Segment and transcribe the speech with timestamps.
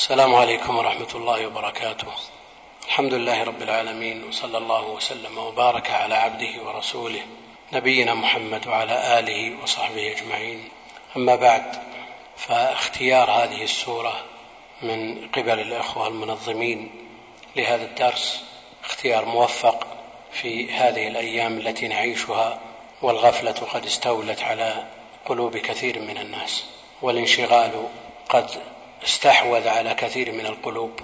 [0.00, 2.06] السلام عليكم ورحمة الله وبركاته.
[2.86, 7.20] الحمد لله رب العالمين وصلى الله وسلم وبارك على عبده ورسوله
[7.72, 10.68] نبينا محمد وعلى آله وصحبه أجمعين.
[11.16, 11.76] أما بعد
[12.36, 14.24] فاختيار هذه السورة
[14.82, 16.90] من قبل الإخوة المنظمين
[17.56, 18.44] لهذا الدرس
[18.84, 19.86] اختيار موفق
[20.32, 22.60] في هذه الأيام التي نعيشها
[23.02, 24.84] والغفلة قد استولت على
[25.26, 26.64] قلوب كثير من الناس
[27.02, 27.88] والانشغال
[28.28, 28.50] قد
[29.04, 31.00] استحوذ على كثير من القلوب.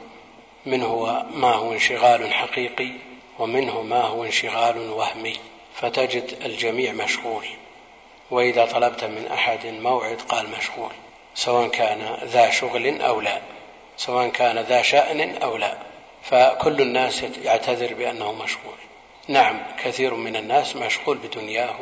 [0.67, 2.91] منه ما هو انشغال حقيقي
[3.39, 5.37] ومنه ما هو انشغال وهمي.
[5.75, 7.45] فتجد الجميع مشغول.
[8.31, 10.93] وإذا طلبت من أحد موعد قال مشغول.
[11.35, 13.41] سواء كان ذا شغل أو لا.
[13.97, 15.75] سواء كان ذا شأن أو لا.
[16.23, 18.79] فكل الناس يعتذر بأنه مشغول.
[19.29, 21.77] نعم كثير من الناس مشغول بدنياه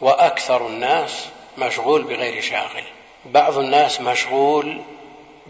[0.00, 2.84] وأكثر الناس مشغول بغير شاغل.
[3.26, 4.82] بعض الناس مشغول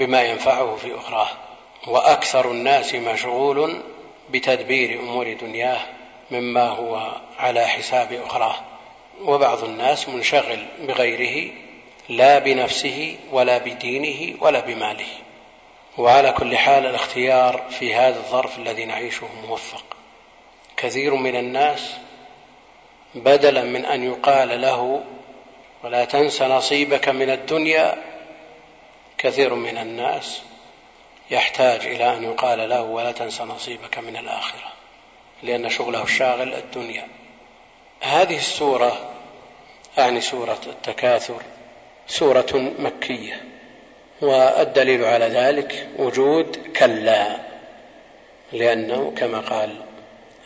[0.00, 1.28] بما ينفعه في أخراه.
[1.86, 3.80] وأكثر الناس مشغول
[4.30, 5.80] بتدبير أمور دنياه
[6.30, 8.54] مما هو على حساب أخراه.
[9.24, 11.52] وبعض الناس منشغل بغيره
[12.08, 15.08] لا بنفسه ولا بدينه ولا بماله.
[15.98, 19.84] وعلى كل حال الاختيار في هذا الظرف الذي نعيشه موفق.
[20.76, 21.94] كثير من الناس
[23.14, 25.02] بدلا من أن يقال له
[25.84, 28.09] ولا تنس نصيبك من الدنيا
[29.22, 30.42] كثير من الناس
[31.30, 34.72] يحتاج إلى أن يقال له ولا تنس نصيبك من الآخرة
[35.42, 37.08] لأن شغله الشاغل الدنيا.
[38.00, 39.10] هذه السورة
[39.98, 41.42] أعني سورة التكاثر
[42.06, 43.44] سورة مكية
[44.20, 47.36] والدليل على ذلك وجود كلا
[48.52, 49.76] لأنه كما قال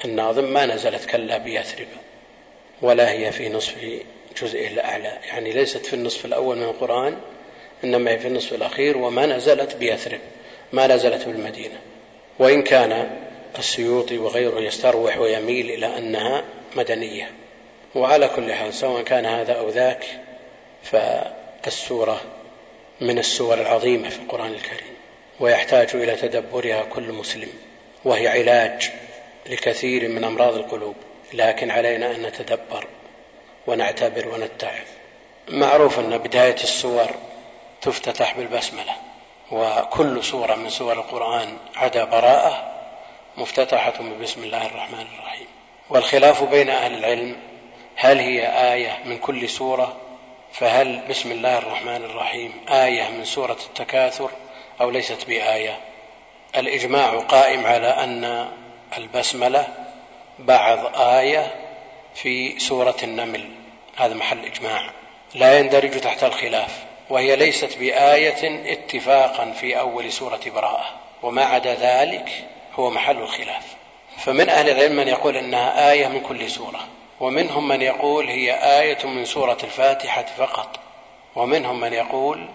[0.05, 1.89] الناظم ما نزلت كلا بيثرب
[2.83, 4.03] ولا هي في نصف
[4.43, 7.21] جزئه الأعلى يعني ليست في النصف الأول من القرآن
[7.85, 10.21] إنما هي في النصف الأخير وما نزلت بيثرب
[10.73, 11.79] ما نزلت بالمدينة
[12.39, 13.11] وإن كان
[13.59, 16.45] السيوطي وغيره يستروح ويميل إلى أنها
[16.77, 17.31] مدنية.
[17.95, 20.05] وعلى كل حال سواء كان هذا أو ذاك
[20.83, 22.21] فالسورة
[23.01, 24.95] من السور العظيمة في القرآن الكريم
[25.41, 27.49] ويحتاج إلى تدبرها كل مسلم
[28.05, 28.91] وهي علاج
[29.51, 30.95] لكثير من أمراض القلوب.
[31.33, 32.87] لكن علينا أن نتدبر
[33.67, 34.87] ونعتبر ونتعظ.
[35.49, 37.11] معروف أن بداية السور
[37.85, 38.93] تفتتح بالبسملة
[39.51, 42.73] وكل سورة من سور القرآن عدا براءة
[43.37, 45.47] مفتتحة ببسم الله الرحمن الرحيم.
[45.91, 47.37] والخلاف بين أهل العلم
[47.97, 49.97] هل هي آية من كل سورة؟
[50.53, 54.31] فهل بسم الله الرحمن الرحيم آية من سورة التكاثر
[54.81, 55.79] أو ليست بآية؟
[56.57, 58.49] الإجماع قائم على أن
[58.99, 59.67] البسملة
[60.39, 61.55] بعض آية
[62.15, 63.51] في سورة النمل.
[63.97, 64.91] هذا محل إجماع.
[65.35, 66.85] لا يندرج تحت الخلاف.
[67.11, 70.85] وهي ليست بآية اتفاقا في أول سورة براءة.
[71.23, 72.45] وما عدا ذلك
[72.75, 73.75] هو محل الخلاف.
[74.19, 76.89] فمن أهل العلم من يقول إنها آية من كل سورة.
[77.21, 80.81] ومنهم من يقول هي آية من سورة الفاتحة فقط.
[81.37, 82.49] ومنهم من يقول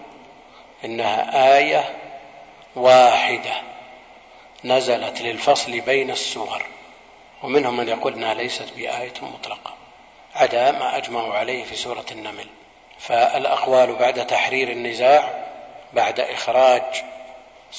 [0.84, 1.84] إنها آية
[2.76, 3.62] واحدة
[4.64, 6.62] نزلت للفصل بين السور.
[7.42, 9.74] ومنهم من يقول إنها ليست بآية مطلقة.
[10.34, 12.46] عدا ما أجمعوا عليه في سورة النمل.
[13.00, 15.44] فالأقوال بعد تحرير النزاع
[15.92, 16.82] بعد إخراج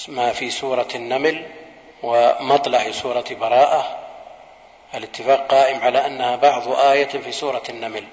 [0.08, 1.48] ما في سورة النمل
[2.04, 3.98] ومطلع سورة براءة
[4.96, 8.04] الاتفاق قائم على أنها بعض آية في سورة النمل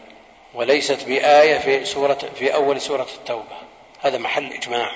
[0.54, 3.56] وليست بآية في سورة في أول سورة التوبة.
[4.02, 4.90] هذا محل إجماع.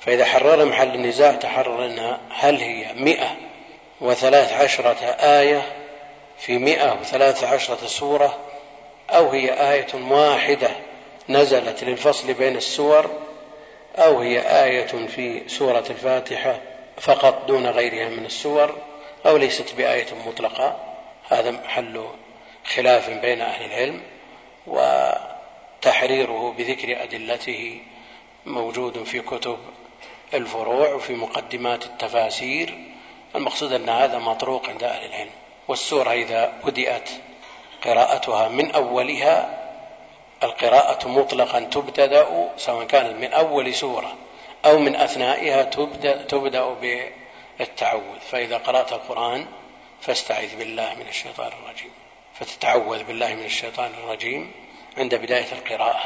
[0.00, 3.36] فإذا حرر محل النزاع تحرر انها هل هي مئة
[4.00, 5.62] وثلاث عشرة آية
[6.38, 8.38] في مئة وثلاث عشرة سورة
[9.10, 10.70] أو هي آية واحدة
[11.28, 13.10] نزلت للفصل بين السور
[13.96, 16.60] أو هي آية في سورة الفاتحة
[17.00, 18.76] فقط دون غيرها من السور
[19.26, 20.76] أو ليست بآية مطلقة.
[21.28, 22.04] هذا محل
[22.74, 24.02] خلاف بين أهل العلم
[24.66, 27.80] وتحريره بذكر أدلته
[28.46, 29.58] موجود في كتب
[30.34, 32.78] الفروع وفي مقدمات التفاسير.
[33.36, 35.30] المقصود أن هذا مطروق عند أهل العلم
[35.68, 37.10] والسورة إذا بدأت
[37.84, 39.59] قراءتها من أولها
[40.42, 44.16] القراءة مطلقا تبتدأ سواء كانت من أول سورة
[44.64, 46.64] أو من أثنائها تبدأ, تبدأ
[47.58, 48.18] بالتعوذ.
[48.30, 49.46] فإذا قرأت القرآن
[50.00, 51.90] فاستعذ بالله من الشيطان الرجيم.
[52.34, 54.52] فتتعوذ بالله من الشيطان الرجيم
[54.98, 56.02] عند بداية القراءة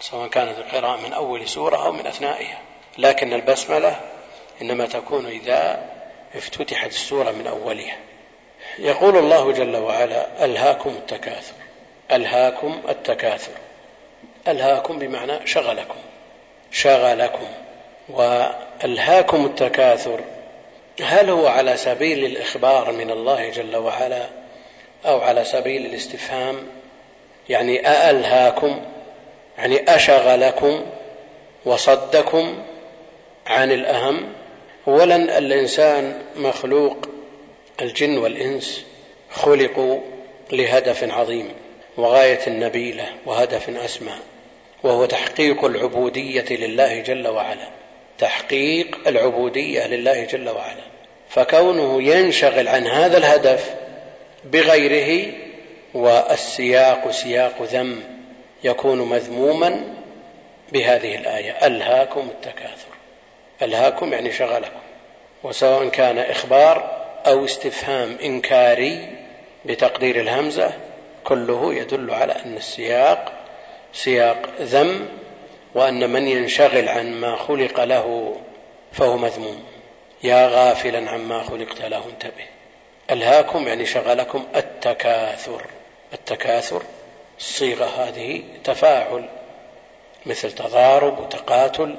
[0.00, 2.58] سواء كانت القراءة من أول سورة أو من أثنائها.
[2.98, 4.00] لكن البسملة
[4.62, 5.90] إنما تكون إذا
[6.34, 7.96] افتتحت السورة من أولها.
[8.78, 11.54] يقول الله جل وعلا ألهاكم التكاثر.
[12.12, 13.52] ألهاكم التكاثر.
[14.48, 15.98] ألهاكم بمعنى شغلكم.
[16.72, 17.46] شغلكم.
[18.08, 20.20] وألهاكم التكاثر.
[21.02, 24.26] هل هو على سبيل الإخبار من الله جل وعلا
[25.06, 26.66] أو على سبيل الاستفهام؟
[27.48, 28.80] يعني أألهاكم؟
[29.58, 30.86] يعني أشغلكم؟
[31.64, 32.62] وصدكم
[33.46, 34.32] عن الأهم؟
[34.88, 36.96] أولا الإنسان مخلوق
[37.82, 38.84] الجن والإنس
[39.30, 40.00] خلقوا
[40.52, 41.52] لهدف عظيم
[41.96, 44.12] وغاية نبيلة وهدف أسمى.
[44.84, 47.68] وهو تحقيق العبودية لله جل وعلا.
[48.18, 50.82] تحقيق العبودية لله جل وعلا.
[51.28, 53.74] فكونه ينشغل عن هذا الهدف
[54.44, 55.32] بغيره
[55.94, 58.02] والسياق سياق ذم
[58.64, 59.84] يكون مذموما
[60.72, 61.66] بهذه الآية.
[61.66, 62.94] ألهاكم التكاثر.
[63.62, 64.80] ألهاكم يعني شغلكم.
[65.42, 69.08] وسواء كان إخبار أو استفهام إنكاري
[69.64, 70.72] بتقدير الهمزة
[71.24, 73.33] كله يدل على أن السياق
[73.94, 75.08] سياق ذم
[75.74, 78.36] وأن من ينشغل عن ما خلق له
[78.92, 79.64] فهو مذموم.
[80.22, 82.46] يا غافلا عما خلقت له انتبه.
[83.10, 85.62] ألهاكم يعني شغلكم التكاثر.
[86.12, 86.82] التكاثر
[87.38, 89.28] الصيغة هذه تفاعل
[90.26, 91.96] مثل تضارب وتقاتل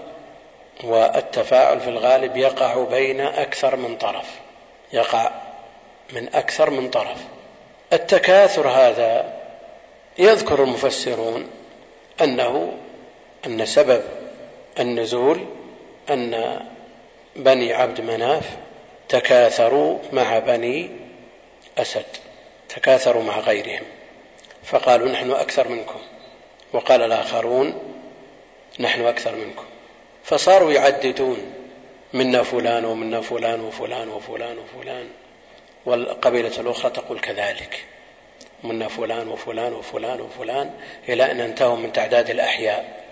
[0.84, 4.26] والتفاعل في الغالب يقع بين أكثر من طرف.
[4.94, 5.32] يقع
[6.14, 7.18] من أكثر من طرف.
[7.94, 9.34] التكاثر هذا
[10.18, 11.50] يذكر المفسرون
[12.22, 12.78] أنه
[13.46, 14.04] أن سبب
[14.80, 15.46] النزول
[16.10, 16.62] أن
[17.36, 18.58] بني عبد مناف
[19.10, 20.90] تكاثروا مع بني
[21.78, 22.06] أسد
[22.70, 23.84] تكاثروا مع غيرهم
[24.64, 26.00] فقالوا نحن أكثر منكم
[26.74, 27.96] وقال الآخرون
[28.80, 29.66] نحن أكثر منكم
[30.24, 31.54] فصاروا يعددون
[32.14, 35.08] منا فلان ومنا فلان وفلان وفلان وفلان
[35.86, 37.86] والقبيلة الأخرى تقول كذلك.
[38.66, 40.74] منا فلان وفلان وفلان وفلان
[41.10, 43.04] إلى أن انتهوا من تعداد الأحياء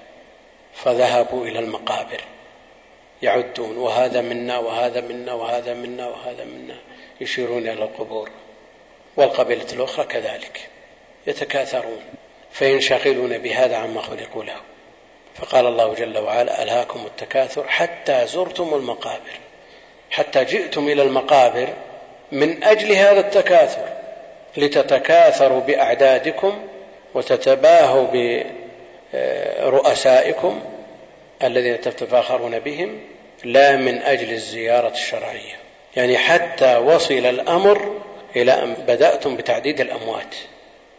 [0.74, 2.22] فذهبوا إلى المقابر.
[3.22, 6.76] يعدون وهذا منا وهذا منا وهذا منا وهذا منا
[7.22, 8.30] يشيرون إلى القبور.
[9.18, 10.70] والقبيلة الأخرى كذلك
[11.28, 12.02] يتكاثرون
[12.52, 14.58] فينشغلون بهذا عما خلقوا له.
[15.36, 19.40] فقال الله جل وعلا ألهاكم التكاثر حتى زرتم المقابر
[20.12, 21.74] حتى جئتم إلى المقابر
[22.32, 24.03] من أجل هذا التكاثر.
[24.58, 26.68] لتتكاثروا بأعدادكم
[27.14, 28.08] وتتباهوا
[29.14, 30.62] برؤسائكم
[31.44, 33.00] الذين تتفاخرون بهم
[33.44, 35.56] لا من أجل الزيارة الشرعية.
[35.96, 38.02] يعني حتى وصل الأمر
[38.36, 40.36] إلى أن بدأتم بتعديد الأموات.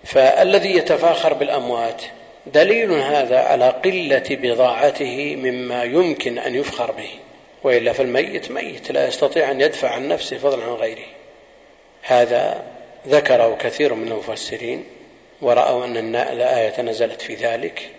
[0.05, 2.03] فالذي يتفاخر بالأموات
[2.47, 7.11] دليل هذا على قلة بضاعته مما يمكن أن يفخر به.
[7.63, 11.07] وإلا فالميت ميت لا يستطيع أن يدفع عن نفسه فضلا عن غيره.
[12.03, 12.63] هذا
[13.09, 14.85] ذكره كثير من المفسرين
[15.43, 17.91] ورأوا أن الآية نزلت في ذلك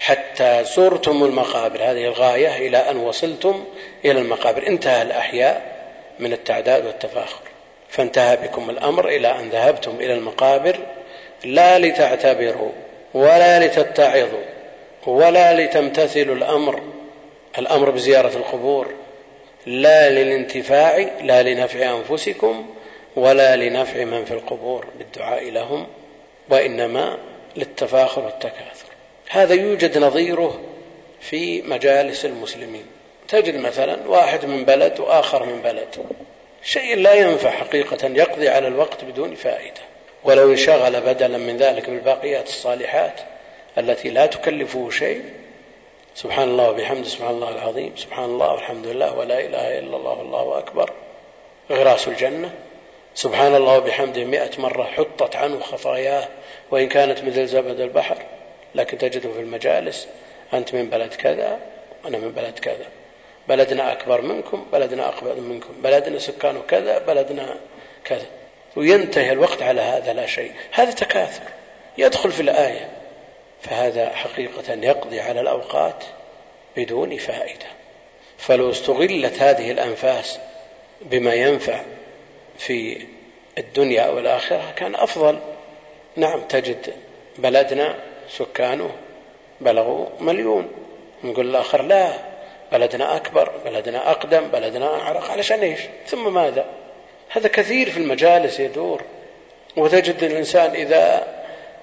[0.00, 1.78] حتى زرتم المقابر.
[1.82, 3.64] هذه الغاية إلى أن وصلتم
[4.04, 4.66] إلى المقابر.
[4.66, 5.62] انتهى الأحياء
[6.18, 7.42] من التعداد والتفاخر.
[7.92, 10.78] فانتهى بكم الأمر إلى أن ذهبتم إلى المقابر
[11.44, 12.72] لا لتعتبروا
[13.14, 14.44] ولا لتتعظوا
[15.06, 16.80] ولا لتمتثلوا الأمر
[17.58, 18.86] الأمر بزيارة القبور
[19.66, 22.66] لا للانتفاع لا لنفع أنفسكم
[23.16, 25.86] ولا لنفع من في القبور بالدعاء لهم
[26.50, 27.18] وإنما
[27.56, 28.86] للتفاخر والتكاثر.
[29.30, 30.60] هذا يوجد نظيره
[31.20, 32.86] في مجالس المسلمين.
[33.28, 36.06] تجد مثلا واحد من بلد وآخر من بلد.
[36.62, 39.80] شيء لا ينفع حقيقة يقضي على الوقت بدون فائدة.
[40.24, 43.20] ولو انشغل بدلا من ذلك بالباقيات الصالحات
[43.78, 45.22] التي لا تكلفه شيء
[46.14, 50.58] سبحان الله وبحمده سبحان الله العظيم سبحان الله والحمد لله ولا إله إلا الله والله
[50.58, 50.90] أكبر
[51.70, 52.50] غراس الجنة.
[53.14, 56.28] سبحان الله وبحمده مئة مرة حطت عنه خطاياه
[56.70, 58.16] وإن كانت مثل زبد البحر
[58.74, 60.08] لكن تجده في المجالس
[60.54, 61.58] أنت من بلد كذا
[62.04, 62.86] وأنا من بلد كذا.
[63.48, 67.56] بلدنا أكبر منكم بلدنا أكبر منكم بلدنا سكانه كذا بلدنا
[68.04, 68.26] كذا.
[68.76, 70.52] وينتهي الوقت على هذا لا شيء.
[70.72, 71.42] هذا تكاثر.
[71.98, 72.90] يدخل في الآية.
[73.62, 76.04] فهذا حقيقة يقضي على الأوقات
[76.76, 77.66] بدون فائدة.
[78.38, 80.38] فلو استغلت هذه الأنفاس
[81.00, 81.80] بما ينفع
[82.58, 83.06] في
[83.58, 85.38] الدنيا أو الآخرة كان أفضل.
[86.16, 86.94] نعم تجد
[87.38, 88.90] بلدنا سكانه
[89.60, 90.68] بلغوا مليون.
[91.24, 92.12] نقول الآخر لا
[92.72, 96.66] بلدنا أكبر بلدنا أقدم بلدنا أعرق علشان إيش؟ ثم ماذا؟
[97.28, 99.02] هذا كثير في المجالس يدور.
[99.76, 101.26] وتجد الإنسان إذا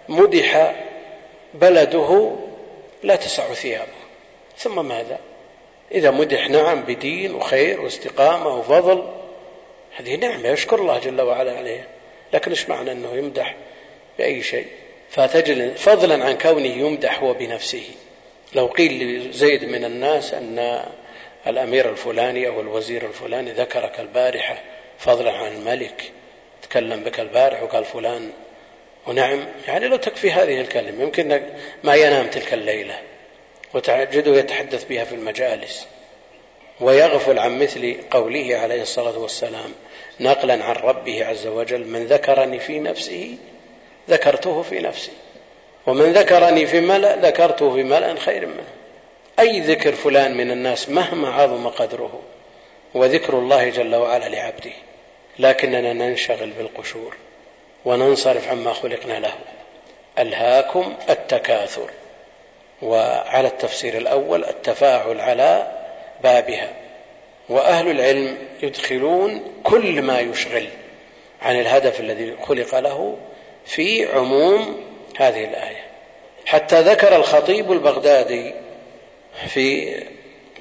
[0.09, 0.75] مدح
[1.53, 2.35] بلده
[3.03, 3.99] لا تسع ثيابه.
[4.57, 5.19] ثم ماذا؟
[5.91, 9.18] إذا مدح نعم بدين وخير واستقامة وفضل
[9.95, 11.85] هذه نعمة يشكر الله جل وعلا عليها.
[12.33, 13.55] لكن إيش معنى أنه يمدح
[14.17, 14.67] بأي شيء؟
[15.09, 17.83] فتجد فضلا عن كونه يمدح هو بنفسه.
[18.53, 20.85] لو قيل لزيد من الناس أن
[21.47, 24.61] الأمير الفلاني أو الوزير الفلاني ذكرك البارحة
[24.97, 26.11] فضلا عن الملك
[26.61, 28.31] تكلم بك البارح وقال فلان
[29.07, 29.45] ونعم.
[29.67, 31.03] يعني لو تكفي هذه الكلمة.
[31.03, 31.41] يمكن
[31.83, 32.99] ما ينام تلك الليلة
[33.73, 35.87] وتجده يتحدث بها في المجالس.
[36.81, 39.73] ويغفل عن مثل قوله عليه الصلاة والسلام
[40.19, 43.37] نقلا عن ربه عز وجل من ذكرني في نفسه
[44.09, 45.11] ذكرته في نفسي
[45.87, 48.63] ومن ذكرني في ملأ ذكرته في ملأ خير منه.
[49.39, 52.19] أي ذكر فلان من الناس مهما عظم قدره
[52.93, 54.71] وذكر الله جل وعلا لعبده
[55.39, 57.15] لكننا ننشغل بالقشور
[57.85, 59.33] وننصرف عما خلقنا له.
[60.19, 61.89] ألهاكم التكاثر.
[62.81, 65.78] وعلى التفسير الأول التفاعل على
[66.23, 66.69] بابها.
[67.49, 70.67] وأهل العلم يدخلون كل ما يشغل
[71.41, 73.17] عن الهدف الذي خلق له
[73.65, 74.83] في عموم
[75.17, 75.85] هذه الآية.
[76.45, 78.53] حتى ذكر الخطيب البغدادي
[79.47, 79.95] في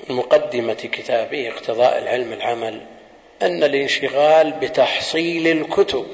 [0.09, 2.81] مقدمة كتابه اقتضاء العلم العمل
[3.43, 6.07] أن الانشغال بتحصيل الكتب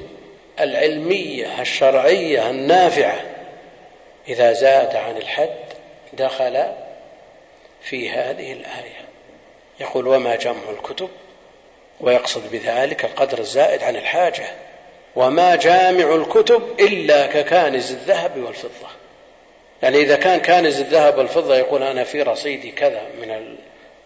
[0.59, 3.21] العلمية الشرعية النافعة
[4.27, 5.55] إذا زاد عن الحد
[6.13, 6.65] دخل
[7.81, 9.04] في هذه الآية.
[9.79, 11.09] يقول وما جمع الكتب
[12.01, 14.45] ويقصد بذلك القدر الزائد عن الحاجة.
[15.15, 18.87] وما جامع الكتب إلا ككانز الذهب والفضة.
[19.83, 23.55] يعني إذا كان كانز الذهب والفضة يقول أنا في رصيدي كذا من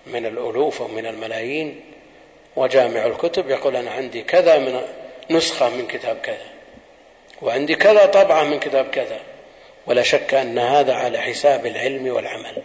[0.08, 1.82] من الألوف أو من الملايين
[2.56, 4.82] وجامع الكتب يقول أنا عندي كذا من
[5.30, 6.48] نسخة من كتاب كذا
[7.42, 9.20] وعندي كذا طبعة من كتاب كذا.
[9.88, 12.58] ولا شك أن هذا على حساب العلم والعمل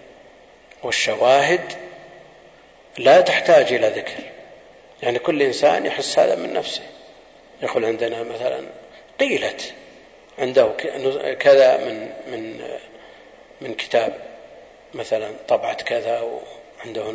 [0.83, 1.84] والشواهد
[2.99, 4.23] لا تحتاج إلى ذكر.
[5.03, 6.83] يعني كل إنسان يحس هذا من نفسه.
[7.63, 8.67] يقول عندنا مثلا
[9.21, 9.75] قيلت
[10.39, 10.69] عنده
[11.41, 12.61] كذا من من
[13.61, 14.15] من كتاب
[14.95, 17.15] مثلا طبعة كذا وعنده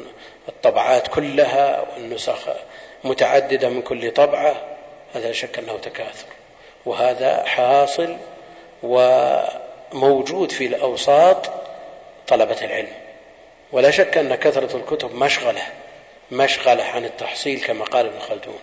[0.50, 2.50] الطبعات كلها والنسخ
[3.04, 4.56] متعددة من كل طبعة
[5.16, 6.28] هذا شك أنه تكاثر.
[6.86, 8.18] وهذا حاصل
[8.84, 11.52] وموجود في الأوساط
[12.28, 12.94] طلبة العلم.
[13.72, 15.62] ولا شك أن كثرة الكتب مشغلة
[16.32, 18.60] مشغلة عن التحصيل كما قال ابن خلدون.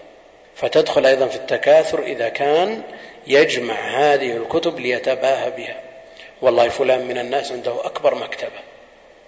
[0.55, 2.83] فتدخل أيضا في التكاثر إذا كان
[3.27, 5.81] يجمع هذه الكتب ليتباهى بها.
[6.43, 8.61] والله فلان من الناس عنده أكبر مكتبة.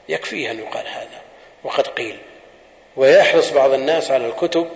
[0.09, 1.21] يكفيه أن يقال هذا.
[1.65, 2.19] وقد قيل
[2.97, 4.69] ويحرص بعض الناس على الكتب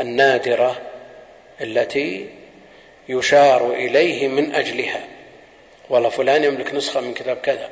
[0.00, 0.82] النادرة
[1.60, 2.28] التي
[3.08, 5.04] يشار إليه من أجلها.
[5.90, 7.70] والله فلان يملك نسخة من كتاب كذا.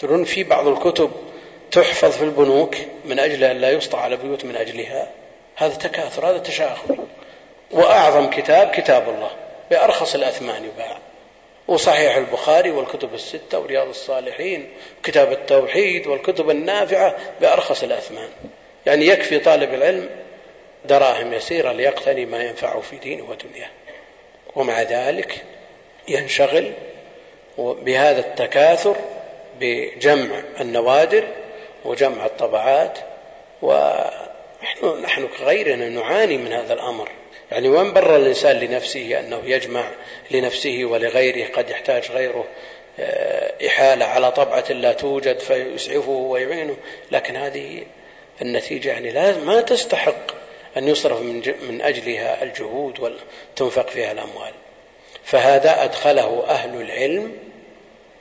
[0.00, 1.10] ترون في بعض الكتب
[1.72, 5.10] تحفظ في البنوك من أجل أن لا يسطع على بيوت من أجلها
[5.56, 6.98] هذا تكاثر هذا تشاغل
[7.70, 9.30] وأعظم كتاب كتاب الله
[9.70, 10.98] بأرخص الأثمان يباع.
[11.68, 18.28] وصحيح البخاري والكتب الستة ورياض الصالحين وكتاب التوحيد والكتب النافعة بأرخص الأثمان.
[18.86, 20.08] يعني يكفي طالب العلم
[20.84, 23.70] دراهم يسيرة ليقتني ما ينفعه في دينه ودنياه
[24.56, 25.44] ومع ذلك
[26.08, 26.72] ينشغل
[27.58, 28.96] بهذا التكاثر
[29.60, 31.28] بجمع النوادر
[31.84, 32.98] وجمع الطبعات
[33.62, 37.08] ونحن نحن كغيرنا نعاني من هذا الأمر.
[37.52, 39.84] يعني وين بر الإنسان لنفسه أنه يجمع
[40.30, 42.44] لنفسه ولغيره قد يحتاج غيره
[42.98, 46.76] آه، إحالة على طبعة لا توجد فيسعفه ويعينه.
[47.10, 47.82] لكن هذه
[48.42, 50.32] النتيجة يعني لا ما تستحق
[50.76, 54.52] أن يصرف من, من أجلها الجهود وتنفق فيها الأموال.
[55.24, 57.51] فهذا أدخله أهل العلم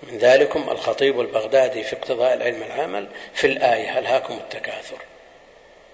[0.04, 4.98] من ذلكم الخطيب البغدادي في اقتضاء العلم العمل في الآية ألهاكم التكاثر؟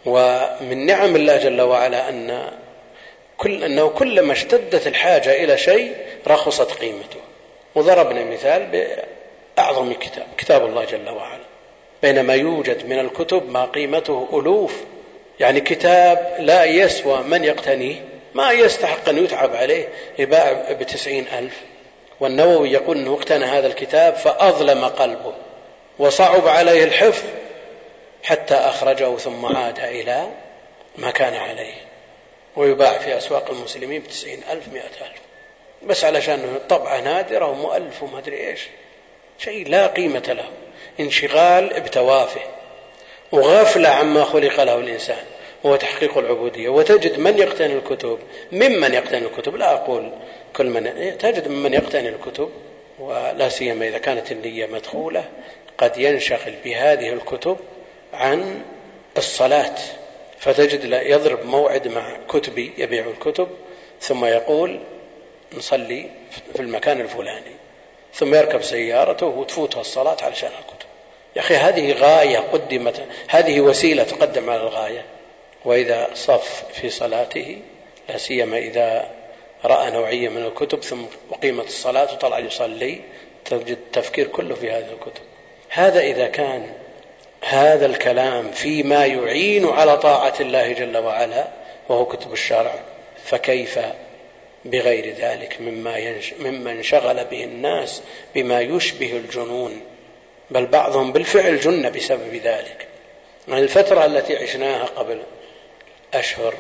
[0.06, 2.52] ومن نعم الله جل وعلا أن
[3.38, 5.96] كل أنه كلما اشتدت الحاجة إلى شيء
[6.28, 7.20] رخصت قيمته.
[7.76, 8.92] وضربنا مثال
[9.58, 11.44] بأعظم كتاب كتاب الله جل وعلا.
[12.02, 14.84] بينما يوجد من الكتب ما قيمته ألوف
[15.40, 17.96] يعني كتاب لا يسوى من يقتنيه
[18.34, 19.88] ما يستحق أن يتعب عليه
[20.20, 21.62] يباع بتسعين ألف.
[22.20, 25.34] والنووي يقول أنه اقتنى هذا الكتاب فأظلم قلبه
[26.00, 27.24] وصعب عليه الحفظ
[28.24, 30.28] حتى أخرجه ثم عاد إلى
[30.98, 31.74] ما كان عليه
[32.56, 35.22] ويباع في أسواق المسلمين بتسعين ألف مئة ألف.
[35.84, 38.62] بس علشان طبعة نادرة ومؤلف وما أدري إيش.
[39.40, 40.46] شيء لا قيمة له.
[41.00, 42.42] انشغال بتوافه.
[43.32, 45.24] وغفلة عما خلق له الإنسان.
[45.66, 46.70] هو تحقيق العبودية.
[46.70, 48.20] وتجد من يقتني الكتب؟
[48.52, 50.12] ممن يقتني الكتب؟ لا أقول.
[50.58, 52.50] كل من تجد ممن يقتني الكتب
[53.00, 55.26] ولا سيما إذا كانت النية مدخولة
[55.78, 57.58] قد ينشغل بهذه الكتب
[58.14, 58.62] عن
[59.18, 59.76] الصلاة.
[60.40, 63.48] فتجد يضرب موعد مع كتبي يبيع الكتب
[64.02, 64.80] ثم يقول
[65.58, 66.10] نصلي
[66.54, 67.56] في المكان الفلاني
[68.14, 70.88] ثم يركب سيارته وتفوتها الصلاة علشان الكتب.
[71.36, 75.06] يا أخي هذه غاية قدمت هذه وسيلة تقدم على الغاية.
[75.66, 77.62] وإذا صف في صلاته
[78.10, 79.17] لا سيما إذا
[79.66, 83.02] رأى نوعية من الكتب ثم أقيمت الصلاة وطلع يصلي.
[83.46, 85.22] تجد التفكير كله في هذه الكتب.
[85.70, 86.74] هذا إذا كان
[87.42, 91.48] هذا الكلام فيما يعين على طاعة الله جل وعلا
[91.90, 92.80] وهو كتب الشرع
[93.24, 93.80] فكيف
[94.66, 98.02] بغير ذلك مما ينش مما انشغل به الناس
[98.36, 99.82] بما يشبه الجنون؟
[100.52, 102.88] بل بعضهم بالفعل جن بسبب ذلك.
[103.50, 105.22] الفترة التي عشناها قبل
[106.14, 106.54] أشهر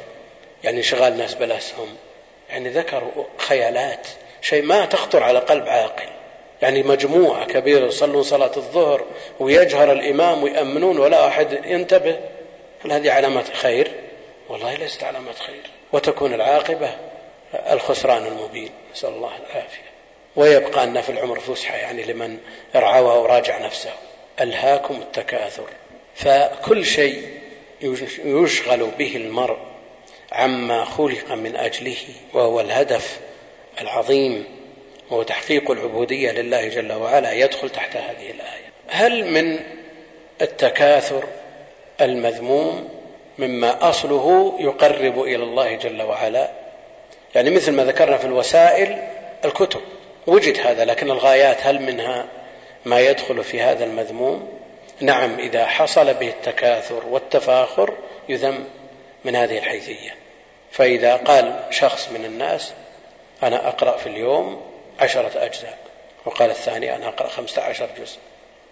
[0.63, 1.87] يعني انشغال الناس بالأسهم
[2.49, 4.07] يعني ذكروا خيالات.
[4.41, 6.09] شيء ما تخطر على قلب عاقل.
[6.61, 9.05] يعني مجموعة كبيرة يصلون صلاة الظهر
[9.39, 12.19] ويجهر الإمام ويأمنون ولا أحد ينتبه.
[12.85, 13.91] هل هذه علامات خير
[14.49, 15.69] والله ليست علامات خير.
[15.93, 16.89] وتكون العاقبة
[17.71, 18.71] الخسران المبين.
[18.93, 19.87] نسأل الله العافية.
[20.35, 22.37] ويبقى أن في العمر فسحة يعني لمن
[22.75, 23.91] رعوها وراجع نفسه.
[24.41, 25.67] ألهاكم التكاثر.
[26.15, 27.39] فكل شيء
[28.25, 29.57] يشغل به المرء
[30.31, 31.97] عما خلق من أجله
[32.33, 33.19] وهو الهدف
[33.81, 34.45] العظيم
[35.09, 38.67] وهو تحقيق العبودية لله جل وعلا يدخل تحت هذه الآية.
[38.89, 39.59] هل من
[40.41, 41.23] التكاثر
[42.01, 42.89] المذموم
[43.39, 46.51] مما أصله يقرب إلى الله جل وعلا؟
[47.35, 48.97] يعني مثل ما ذكرنا في الوسائل
[49.45, 49.81] الكتب.
[50.27, 52.25] وجد هذا لكن الغايات هل منها
[52.85, 54.47] ما يدخل في هذا المذموم؟
[54.99, 57.93] نعم إذا حصل به التكاثر والتفاخر
[58.29, 58.65] يذم
[59.25, 60.15] من هذه الحيثية.
[60.71, 62.73] فإذا قال شخص من الناس
[63.43, 64.61] أنا أقرأ في اليوم
[64.99, 65.77] عشرة أجزاء
[66.25, 68.17] وقال الثاني أنا أقرأ خمسة عشر جزء.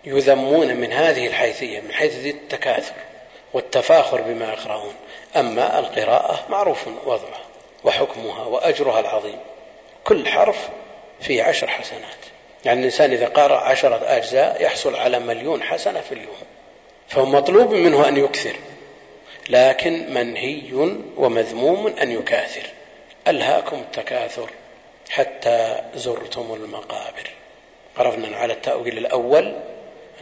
[0.05, 2.93] يذمون من هذه الحيثية من حيث التكاثر
[3.53, 4.93] والتفاخر بما يقرؤون.
[5.35, 7.41] أما القراءة معروف وضعها
[7.83, 9.39] وحكمها وأجرها العظيم.
[10.03, 10.69] كل حرف
[11.21, 12.25] فيه عشر حسنات.
[12.65, 16.35] يعني الإنسان إذا قرأ عشرة أجزاء يحصل على مليون حسنة في اليوم.
[17.07, 18.55] فهو مطلوب منه أن يكثر.
[19.49, 20.61] لكن منهي
[21.17, 22.69] ومذموم أن يكاثر.
[23.27, 24.49] ألهاكم التكاثر
[25.09, 27.29] حتى زرتم المقابر.
[27.97, 29.53] عرفنا على التأويل الأول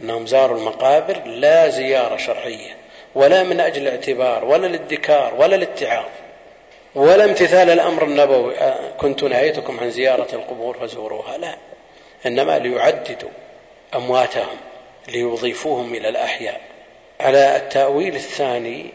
[0.00, 2.76] أنهم زاروا المقابر لا زيارة شرعية
[3.14, 6.08] ولا من أجل الاعتبار ولا الادكار ولا الاتعاظ
[6.94, 8.54] ولا امتثال الأمر النبوي.
[8.98, 11.38] كنت نهيتكم عن زيارة القبور فزوروها.
[11.38, 11.56] لا
[12.26, 13.30] إنما ليعددوا
[13.94, 14.56] أمواتهم
[15.08, 16.60] ليضيفوهم إلى الأحياء.
[17.20, 18.90] على التأويل الثاني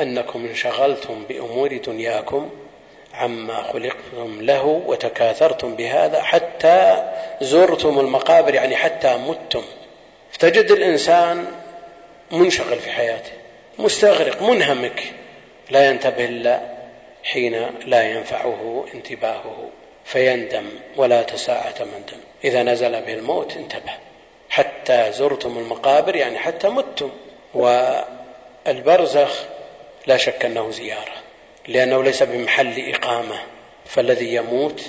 [0.00, 2.50] أنكم انشغلتم بأمور دنياكم
[3.14, 9.62] عما خلقتم له وتكاثرتم بهذا حتى زرتم المقابر يعني حتى متم.
[10.32, 11.46] فتجد الإنسان
[12.30, 13.32] منشغل في حياته
[13.78, 15.02] مستغرق منهمك.
[15.70, 16.60] لا ينتبه إلا
[17.24, 19.68] حين لا ينفعه انتباهه
[20.04, 20.64] فيندم
[20.96, 23.92] ولا تساعة مندم إذا نزل به الموت انتبه.
[24.48, 27.10] حتى زرتم المقابر يعني حتى متم.
[27.54, 29.44] والبرزخ
[30.06, 31.12] لا شك أنه زيارة
[31.68, 33.38] لأنه ليس بمحل إقامة.
[33.86, 34.82] فالذي يموت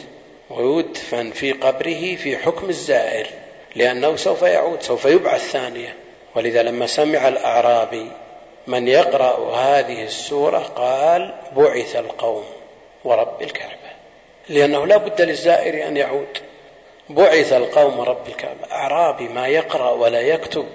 [0.50, 3.28] ويدفن في قبره في حكم الزائر
[3.76, 5.96] لأنه سوف يعود سوف يبعث ثانية.
[6.36, 8.08] ولذا لما سمع الأعرابي
[8.68, 12.46] من يقرأ هذه السورة قال بعث القوم
[13.04, 13.94] ورب الكعبة.
[14.50, 16.38] لأنه لا بد للزائر أن يعود.
[17.10, 18.72] بعث القوم رب الكعبة.
[18.72, 20.66] أعرابي ما يقرأ ولا يكتب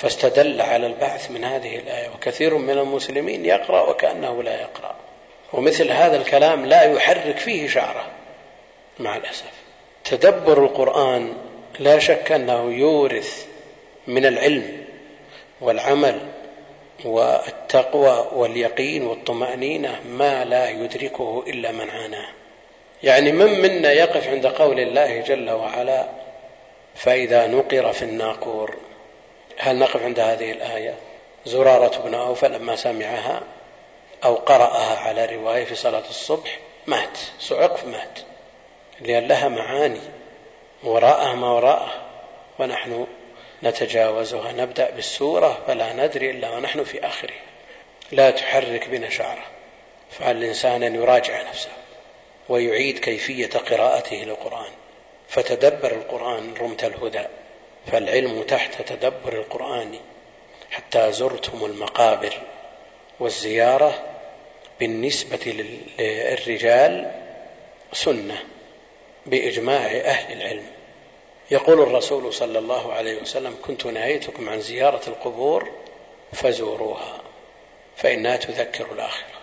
[0.00, 2.08] فاستدل على البعث من هذه الآية.
[2.08, 4.94] وكثير من المسلمين يقرأ وكأنه لا يقرأ.
[5.52, 8.06] ومثل هذا الكلام لا يحرك فيه شعره
[8.98, 9.50] مع الأسف.
[10.04, 11.32] تدبر القرآن
[11.78, 13.46] لا شك أنه يورث
[14.06, 14.84] من العلم
[15.60, 16.20] والعمل
[17.04, 22.28] والتقوى واليقين والطمأنينة ما لا يدركه إلا من عاناه.
[23.02, 26.08] يعني من منا يقف عند قول الله جل وعلا
[26.94, 28.76] فإذا نقر في الناقور
[29.58, 30.94] هل نقف عند هذه الآية؟
[31.46, 33.42] زرارة بن أوفى لما سمعها
[34.24, 38.18] أو قرأها على رواية في صلاة الصبح مات صعق مات
[39.00, 40.00] لأن لها معاني
[40.84, 42.02] وراءها ما وراءها
[42.58, 43.06] ونحن
[43.62, 47.40] نتجاوزها نبدأ بالسورة فلا ندري إلا ونحن في آخرها
[48.12, 49.44] لا تحرك بنا شعرة
[50.10, 51.70] فعلى الإنسان أن يراجع نفسه
[52.48, 54.70] ويعيد كيفية قراءته للقرآن
[55.28, 57.24] فتدبر القرآن رمت الهدى.
[57.86, 59.98] فالعلم تحت تدبر القرآن
[60.70, 62.40] حتى زرتم المقابر
[63.20, 64.02] والزيارة
[64.80, 65.64] بالنسبة
[65.98, 67.10] للرجال
[67.92, 68.44] سنة
[69.26, 70.66] بإجماع أهل العلم.
[71.50, 75.70] يقول الرسول صلى الله عليه وسلم كنت نهيتكم عن زيارة القبور
[76.32, 77.22] فزوروها
[77.96, 79.40] فإنها تذكر الآخرة.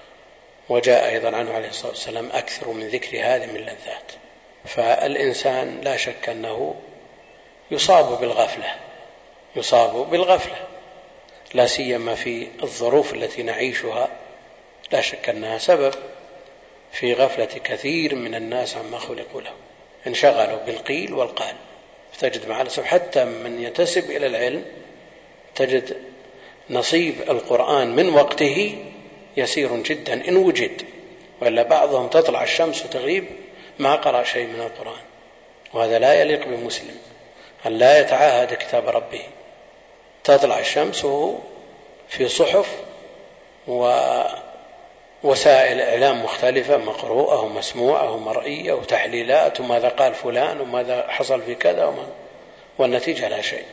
[0.70, 4.12] وجاء أيضا عنه عليه الصلاة والسلام أكثر من ذكر هذه من اللذات
[4.66, 6.76] فالإنسان لا شك أنه
[7.72, 8.76] يصاب بالغفلة
[9.56, 10.56] يصاب بالغفلة.
[11.54, 14.10] لا سيما في الظروف التي نعيشها.
[14.92, 15.94] لا شك أنها سبب
[16.92, 19.52] في غفلة كثير من الناس عما خلقوا له
[20.08, 21.56] انشغلوا بالقيل والقال.
[22.20, 24.66] تجد مع الأسف حتى من ينتسب إلى العلم
[25.56, 25.98] تجد
[26.70, 28.86] نصيب القرآن من وقته
[29.38, 30.82] يسير جدا إن وجد
[31.42, 33.26] وإلا بعضهم تطلع الشمس وتغيب
[33.80, 35.02] ما قرأ شيء من القرآن.
[35.74, 36.98] وهذا لا يليق بمسلم.
[37.66, 39.22] أن لا يتعاهد كتاب ربه.
[40.24, 41.36] تطلع الشمس وهو
[42.10, 42.76] في صحف
[43.68, 44.32] ووسائل
[45.82, 52.08] إعلام مختلفة مقروءة ومسموعة ومرئية وتحليلات وماذا قال فلان وماذا حصل في كذا وما
[52.78, 53.66] والنتيجة لا شيء.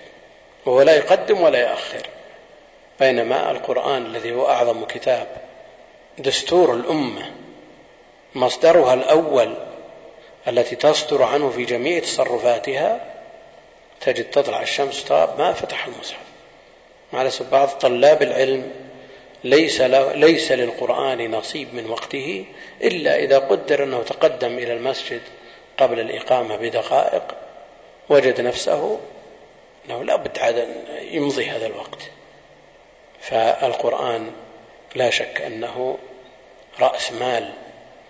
[0.66, 2.06] وهو لا يقدم ولا يؤخر.
[3.00, 5.26] بينما القرآن الذي هو أعظم كتاب
[6.18, 7.30] دستور الأمة
[8.34, 9.54] مصدرها الأول
[10.48, 13.13] التي تصدر عنه في جميع تصرفاتها
[14.04, 16.20] تجد تطلع الشمس طاب ما فتح المصحف.
[17.12, 18.72] مع الأسف بعض طلاب العلم
[19.44, 19.80] ليس,
[20.14, 22.44] ليس للقرآن نصيب من وقته
[22.82, 25.20] إلا إذا قدر أنه تقدم إلى المسجد
[25.78, 27.34] قبل الإقامة بدقائق
[28.08, 29.00] وجد نفسه
[29.86, 30.68] أنه لا بد عاد
[31.10, 32.10] يمضي هذا الوقت.
[33.20, 34.32] فالقرآن
[34.94, 35.98] لا شك أنه
[36.80, 37.52] رأس مال.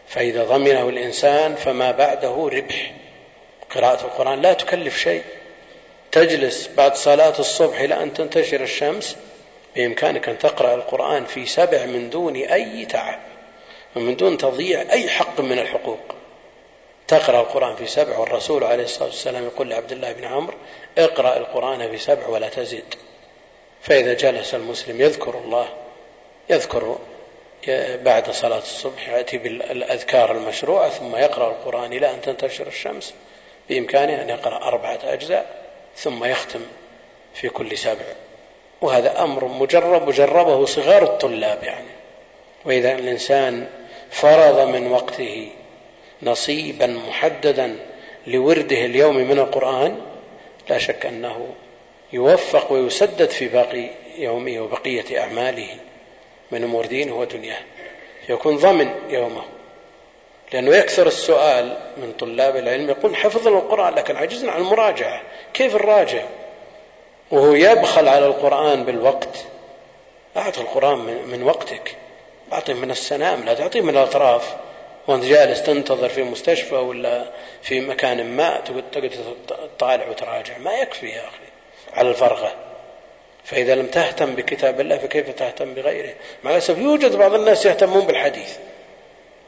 [0.08, 2.92] فإذا ضمنه الإنسان فما بعده ربح.
[3.70, 5.22] قراءة القرآن لا تكلف شيء.
[6.14, 9.16] تجلس بعد صلاة الصبح إلى أن تنتشر الشمس
[9.76, 13.18] بإمكانك أن تقرأ القرآن في سبع من دون أي تعب
[13.96, 16.14] ومن دون تضييع أي حق من الحقوق.
[17.08, 20.54] تقرأ القرآن في سبع والرسول عليه الصلاة والسلام يقول لعبد الله بن عمرو
[20.98, 22.94] اقرأ القرآن في سبع ولا تزد.
[23.82, 25.68] فإذا جلس المسلم يذكر الله
[26.50, 26.98] يذكر
[28.04, 33.14] بعد صلاة الصبح يأتي بالأذكار المشروعة ثم يقرأ القرآن إلى أن تنتشر الشمس
[33.68, 35.63] بإمكانه أن يقرأ أربعة أجزاء.
[35.96, 36.60] ثم يختم
[37.34, 38.04] في كل سبع.
[38.80, 41.88] وهذا أمر مجرب وجربه صغار الطلاب يعني.
[42.64, 43.68] وإذا الإنسان
[44.10, 45.48] فرض من وقته
[46.22, 47.76] نصيبا محددا
[48.26, 50.00] لورده اليومي من القرآن
[50.68, 51.46] لا شك أنه
[52.12, 55.68] يوفق ويسدد في باقي يومه وبقية أعماله.
[56.52, 57.60] من أمور دينه ودنياه
[58.28, 59.42] يكون ضمن يومه.
[60.54, 65.22] لأنه يكثر السؤال من طلاب العلم يقول حفظنا القرآن لكن عجزنا عن المراجعة.
[65.54, 66.22] كيف نراجع؟
[67.30, 69.44] وهو يبخل على القرآن بالوقت.
[70.36, 71.96] أعط القرآن من, من وقتك.
[72.52, 74.56] أعطيه من السنام لا تعطيه من الأطراف.
[75.08, 77.24] وأنت جالس تنتظر في مستشفى ولا
[77.62, 79.10] في مكان ما تقعد
[79.78, 80.58] تطالع وتراجع.
[80.58, 81.46] ما يكفي يا أخي
[81.92, 82.54] على الفرغة.
[83.44, 86.14] فإذا لم تهتم بكتاب الله فكيف تهتم بغيره؟
[86.44, 88.56] مع الأسف يوجد بعض الناس يهتمون بالحديث.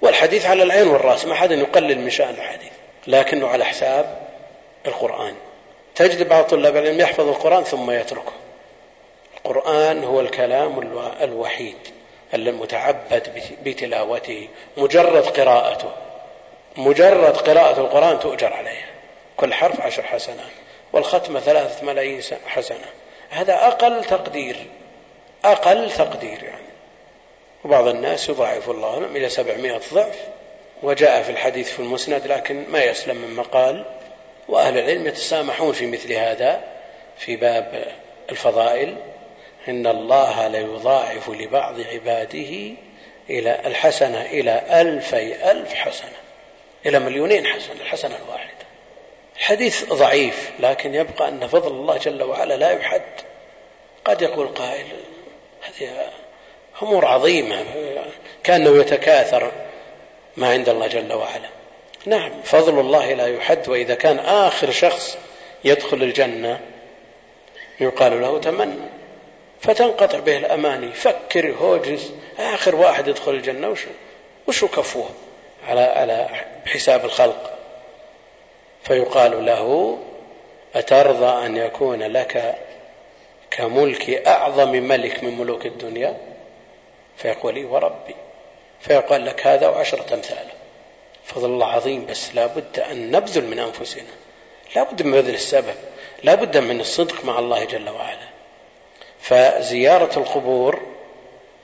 [0.03, 2.73] والحديث على العين والرأس ما حد يقلل من شأن الحديث
[3.07, 4.29] لكنه على حساب
[4.87, 5.35] القرآن.
[5.95, 8.33] تجد بعض طلاب العلم يحفظ القرآن ثم يتركه.
[9.37, 10.79] القرآن هو الكلام
[11.23, 11.77] الوحيد
[12.35, 15.93] المتعبد بتلاوته مجرد قراءته.
[16.77, 18.87] مجرد قراءة القرآن تؤجر عليها.
[19.37, 20.53] كل حرف عشر حسنات
[20.93, 22.87] والختمة ثلاثة ملايين حسنة.
[23.31, 24.57] هذا أقل تقدير
[25.45, 26.66] أقل تقدير يعني.
[27.67, 30.17] وبعض الناس يضاعف الله لهم إلى سبعمائة ضعف
[30.83, 33.85] وجاء في الحديث في المسند لكن ما يسلم من مقال
[34.49, 36.65] وأهل العلم يتسامحون في مثل هذا
[37.19, 37.87] في باب
[38.31, 38.97] الفضائل.
[39.69, 42.75] إن الله ليضاعف لبعض عباده
[43.31, 46.17] إلى الحسنة إلى ألفي ألف حسنة
[46.87, 48.67] إلى مليونين حسنة الحسنة الواحدة.
[49.37, 53.03] الحديث ضعيف لكن يبقى أن فضل الله جل وعلا لا يحد.
[54.05, 54.87] قد يقول قائل
[55.63, 56.11] هذه
[56.83, 57.65] أمور عظيمة
[58.45, 59.53] كأنه يتكاثر
[60.37, 61.49] ما عند الله جل وعلا.
[62.07, 65.19] نعم فضل الله لا يحد وإذا كان آخر شخص
[65.65, 66.61] يدخل الجنة
[67.81, 68.89] يقال له تمنى
[69.61, 70.93] فتنقطع به الأماني.
[70.93, 73.85] فكر هوجس آخر واحد يدخل الجنة وش
[74.47, 75.09] وشو كفوه
[75.69, 76.29] على على
[76.67, 77.59] حساب الخلق؟
[78.83, 79.99] فيقال له
[80.75, 82.55] أترضى أن يكون لك
[83.51, 86.17] كملك أعظم ملك من ملوك الدنيا؟
[87.17, 88.15] فيقول لي وربي.
[88.81, 90.53] فيقال لك هذا وعشرة أمثاله.
[91.25, 94.15] فضل الله عظيم بس لا بد أن نبذل من أنفسنا.
[94.77, 95.75] لا بد من بذل السبب.
[96.23, 98.29] لا بد من الصدق مع الله جل وعلا.
[99.21, 100.81] فزيارة القبور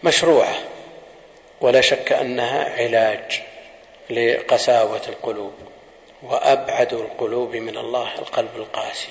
[0.03, 0.55] مشروعة.
[1.61, 3.43] ولا شك أنها علاج
[4.11, 5.53] لقساوة القلوب.
[6.23, 9.09] وأبعد القلوب من الله القلب القاسي.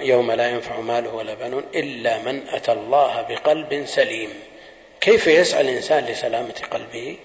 [0.00, 4.30] يوم لا ينفع ماله ولا بنون إلا من أتى الله بقلب سليم.
[5.00, 7.16] كيف يسعى الإنسان لسلامة قلبه؟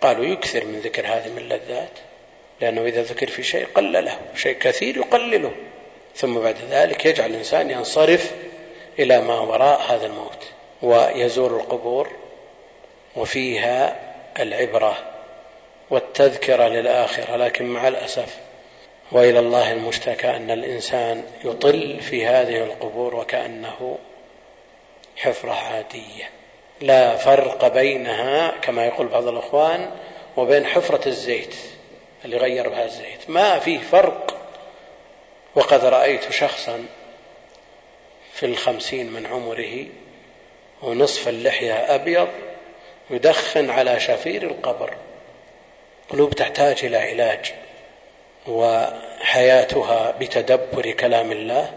[0.00, 1.98] قالوا يكثر من ذكر هذه من اللذات
[2.60, 5.52] لأنه إذا ذكر في شيء قل له شيء كثير يقلله.
[6.16, 8.32] ثم بعد ذلك يجعل الإنسان ينصرف
[8.98, 10.48] إلى ما وراء هذا الموت
[10.82, 12.10] ويزور القبور
[13.16, 14.00] وفيها
[14.40, 14.98] العبرة
[15.90, 18.36] والتذكرة للآخرة لكن مع الأسف
[19.12, 23.98] وإلى الله المشتكى أن الإنسان يطل في هذه القبور وكأنه
[25.16, 26.30] حفرة عادية.
[26.82, 29.90] لا فرق بينها كما يقول بعض الإخوان
[30.36, 31.54] وبين حفرة الزيت
[32.24, 33.30] اللي غير بها الزيت.
[33.30, 34.36] ما فيه فرق
[35.54, 36.84] وقد رأيت شخصا
[38.32, 39.86] في الخمسين من عمره
[40.82, 42.28] ونصف اللحية أبيض
[43.10, 44.94] يدخن على شفير القبر.
[46.10, 47.54] قلوب تحتاج إلى علاج
[48.48, 51.72] وحياتها بتدبر كلام الله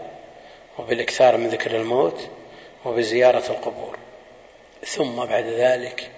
[0.78, 2.28] وبالإكثار من ذكر الموت
[2.84, 3.96] وبزيارة القبور.
[4.84, 6.10] ثم بعد ذلك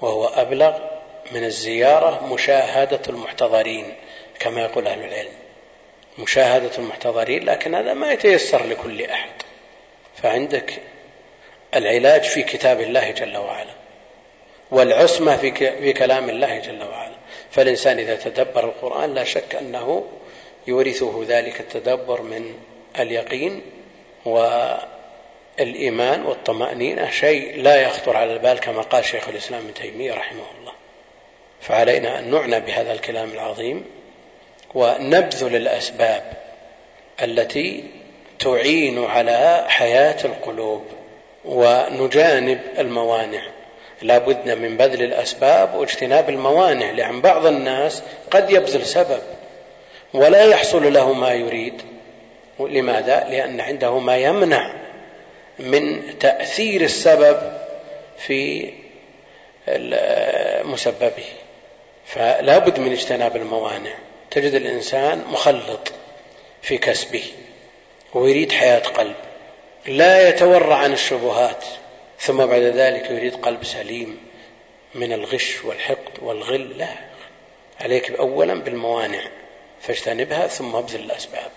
[0.00, 0.78] وهو أبلغ
[1.32, 3.94] من الزيارة مشاهدة المحتضرين
[4.38, 5.32] كما يقول أهل العلم.
[6.18, 9.30] مشاهدة المحتضرين لكن هذا ما يتيسر لكل أحد.
[10.22, 10.82] فعندك
[11.74, 13.74] العلاج في كتاب الله جل وعلا
[14.70, 17.14] والعصمة في كلام الله جل وعلا.
[17.50, 20.04] فالإنسان إذا تدبر القرآن لا شك أنه
[20.66, 22.54] يورثه ذلك التدبر من
[22.98, 23.62] اليقين
[25.58, 30.72] والإيمان والطمأنينة شيء لا يخطر على البال كما قال شيخ الإسلام ابن تيمية رحمه الله.
[31.60, 33.84] فعلينا أن نعنى بهذا الكلام العظيم
[34.74, 36.32] ونبذل الأسباب
[37.22, 37.84] التي
[38.38, 40.84] تعين على حياة القلوب
[41.44, 43.42] ونجانب الموانع.
[44.02, 49.22] لا بد من بذل الأسباب واجتناب الموانع لأن بعض الناس قد يبذل سبب
[50.14, 51.82] ولا يحصل له ما يريد.
[52.60, 54.83] لماذا؟ لأن عنده ما يمنع.
[55.58, 57.58] من تأثير السبب
[58.18, 58.70] في
[60.64, 61.24] مسببه.
[62.06, 63.94] فلا بد من اجتناب الموانع.
[64.30, 65.92] تجد الإنسان مخلط
[66.62, 67.24] في كسبه
[68.14, 69.14] ويريد حياة قلب.
[69.86, 71.64] لا يتورع عن الشبهات
[72.18, 74.18] ثم بعد ذلك يريد قلب سليم
[74.94, 76.78] من الغش والحقد والغل.
[76.78, 76.88] لا
[77.80, 79.20] عليك اولا بالموانع
[79.80, 81.50] فاجتنبها ثم ابذل الأسباب.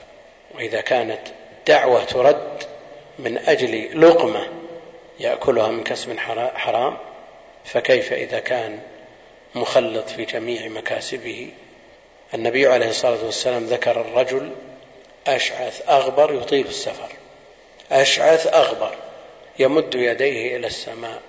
[0.55, 1.21] وإذا كانت
[1.67, 2.63] دعوة ترد
[3.19, 4.47] من أجل لقمة
[5.19, 6.17] يأكلها من كسب
[6.55, 6.97] حرام
[7.65, 8.79] فكيف إذا كان
[9.55, 11.49] مخلط في جميع مكاسبه؟
[12.33, 14.51] النبي عليه الصلاة والسلام ذكر الرجل
[15.27, 17.09] أشعث أغبر يطيل السفر.
[17.91, 18.95] أشعث أغبر
[19.59, 21.21] يمد يديه إلى السماء.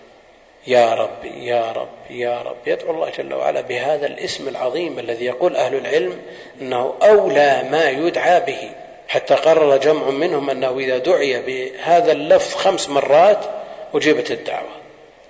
[0.66, 2.56] يا رب يا رب يا رب.
[2.66, 6.22] يدعو الله جل وعلا بهذا الاسم العظيم الذي يقول أهل العلم
[6.60, 8.70] إنه أولى ما يدعى به.
[9.08, 13.44] حتى قرر جمع منهم أنه إذا دعي بهذا اللفظ خمس مرات
[13.94, 14.68] أجيبت الدعوة.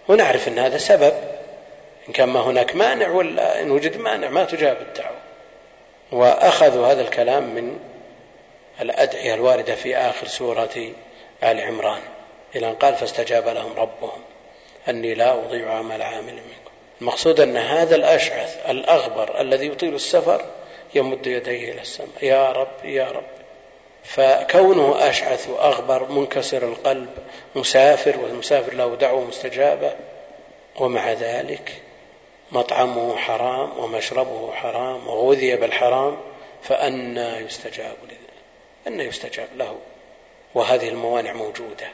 [0.09, 1.13] ونعرف إن هذا سبب.
[2.09, 5.17] إن كان ما هناك مانع ولا إن وجد مانع ما تجاب الدعوة.
[6.13, 7.79] وأخذوا هذا الكلام من
[8.81, 10.93] الأدعية الواردة في آخر سورة
[11.45, 12.01] آل عمران.
[12.57, 14.21] إلى أن قال فاستجاب لهم ربهم.
[14.89, 16.71] أني لا أضيع عمل عامل منكم.
[17.01, 20.45] المقصود أن هذا الأشعث الأغبر الذي يطيل السفر
[20.95, 22.09] يمد يديه إلى السماء.
[22.23, 23.38] يا رب يا رب.
[24.09, 27.09] فكونه أشعث وأغبر منكسر القلب
[27.55, 29.93] مسافر والمسافر له دعوة مستجابة
[30.77, 31.83] ومع ذلك
[32.53, 36.17] مطعمه حرام ومشربه حرام وغذي بالحرام
[36.63, 37.97] فأنى يستجاب
[38.89, 39.77] أنى يستجاب له
[40.55, 41.87] وهذه الموانع موجودة.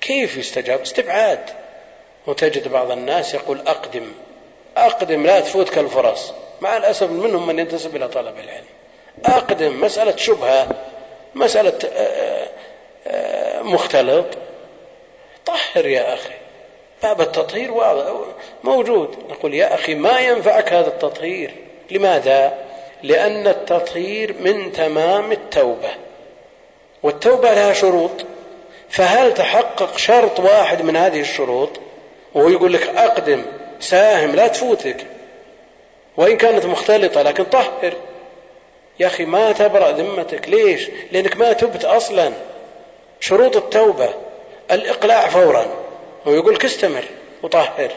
[0.00, 1.50] كيف يستجاب؟ استبعاد.
[2.26, 4.12] وتجد بعض الناس يقول أقدم
[4.76, 8.64] أقدم لا تفوتك الفرص مع الأسف منهم من ينتسب إلى طلب العلم.
[9.24, 10.68] أقدم مسألة شبهة.
[11.34, 12.48] مسألة آه،
[13.06, 14.26] آه، مختلط.
[15.46, 16.34] طهر يا أخي.
[17.02, 17.70] باب التطهير
[18.64, 19.16] موجود.
[19.30, 21.54] نقول يا أخي ما ينفعك هذا التطهير.
[21.90, 22.58] لماذا؟
[23.02, 25.90] لأن التطهير من تمام التوبة.
[27.02, 28.24] والتوبة لها شروط.
[28.88, 31.70] فهل تحقق شرط واحد من هذه الشروط؟
[32.34, 33.42] وهو يقول لك أقدم
[33.80, 35.06] ساهم لا تفوتك.
[36.16, 37.94] وإن كانت مختلطة لكن طهر.
[39.00, 40.48] يا أخي ما تبرأ ذمتك.
[40.48, 42.32] ليش؟ لأنك ما تبت أصلا.
[43.20, 44.14] شروط التوبة
[44.70, 45.66] الإقلاع فورا.
[46.26, 47.04] ويقول لك استمر
[47.42, 47.90] وطهر.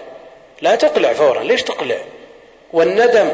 [0.62, 1.43] لا تقلع فورا.
[1.43, 1.97] ليش تقلع؟
[2.73, 3.29] والندم.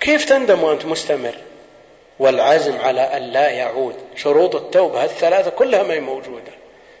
[0.00, 1.34] كيف تندم وأنت مستمر؟
[2.18, 3.94] والعزم على أن لا يعود.
[4.16, 6.52] شروط التوبة الثلاثة كلها ما هي موجودة.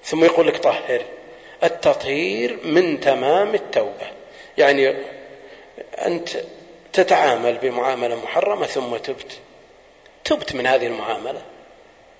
[0.04, 1.02] ثم يقول لك طهر.
[1.64, 4.06] التطهير من تمام التوبة.
[4.58, 4.94] يعني
[6.06, 6.28] أنت
[6.92, 9.38] تتعامل بمعاملة محرمة ثم تبت.
[10.24, 11.42] تبت من هذه المعاملة.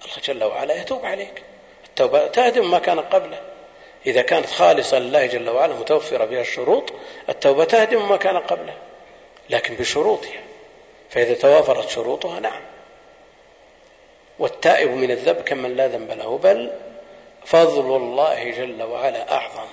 [0.03, 1.43] الله جل وعلا يتوب عليك.
[1.85, 3.41] التوبة تهدم ما كان قبله.
[4.07, 6.93] إذا كانت خالصة لله جل وعلا متوفرة فيها الشروط
[7.29, 8.75] التوبة تهدم ما كان قبله.
[9.51, 10.41] لكن بشروطها.
[11.11, 12.63] فإذا توافرت شروطها نعم.
[14.39, 16.39] والتائب من الذنب كمن لا ذنب له.
[16.39, 16.73] بل
[17.45, 19.69] فضل الله جل وعلا أعظم.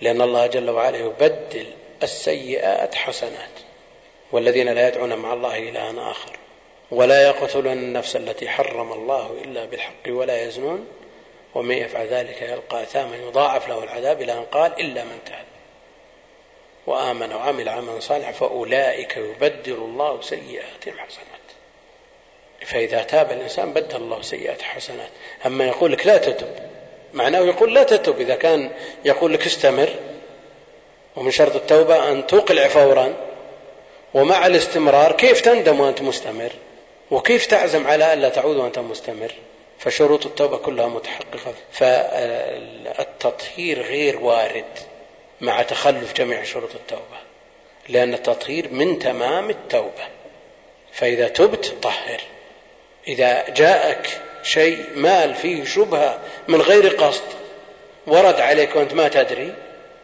[0.00, 1.66] لأن الله جل وعلا يبدل
[2.02, 3.65] السيئات حسنات.
[4.32, 6.36] والذين لا يدعون مع الله إلها آخر.
[6.90, 10.88] ولا يقتلون النفس التي حرم الله إلا بالحق ولا يزنون.
[11.54, 15.44] ومن يفعل ذلك يلقى أثاما يضاعف له العذاب إلى أن قال إلا من تاب.
[16.86, 21.46] وآمن وعمل عملا صالحا فأولئك يبدل الله سيئاتهم حسنات.
[22.66, 25.10] فإذا تاب الإنسان بدل الله سيئات حسنات.
[25.46, 26.48] أما يقول لك لا تتب
[27.14, 28.70] معناه يقول لا تتب إذا كان
[29.04, 29.88] يقول لك استمر
[31.16, 33.14] ومن شرط التوبة أن تقلع فورا
[34.16, 36.52] ومع الاستمرار كيف تندم وأنت مستمر؟
[37.10, 39.32] وكيف تعزم على ألا تعود وأنت مستمر؟
[39.78, 44.64] فشروط التوبة كلها متحققة فالتطهير غير وارد
[45.40, 47.18] مع تخلف جميع شروط التوبة
[47.88, 50.08] لأن التطهير من تمام التوبة.
[50.92, 52.20] فإذا تبت طهر.
[53.08, 57.24] إذا جاءك شيء مال فيه شبهة من غير قصد
[58.06, 59.54] ورد عليك وأنت ما تدري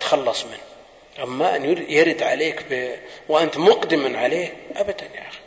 [0.00, 0.71] تخلص منه.
[1.18, 2.90] أما أن يرد عليك ب...
[3.28, 5.38] وأنت مقدم عليه أبدا يا أخي.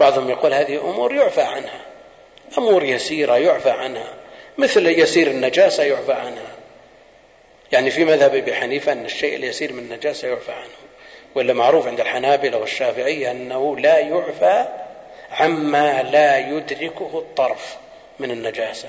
[0.00, 1.80] بعضهم يقول هذه أمور يعفى عنها.
[2.58, 4.14] أمور يسيرة يعفى عنها.
[4.58, 6.52] مثل يسير النجاسة يعفى عنها.
[7.72, 10.68] يعني في مذهب أبي حنيفة أن الشيء اليسير من النجاسة يعفى عنه.
[11.34, 14.68] ولا معروف عند الحنابلة والشافعية أنه لا يعفى
[15.30, 17.76] عما لا يدركه الطرف
[18.18, 18.88] من النجاسة.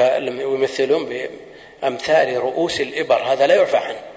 [0.00, 1.28] ويمثلون
[1.82, 4.09] بأمثال رؤوس الإبر هذا لا يعفى عنه.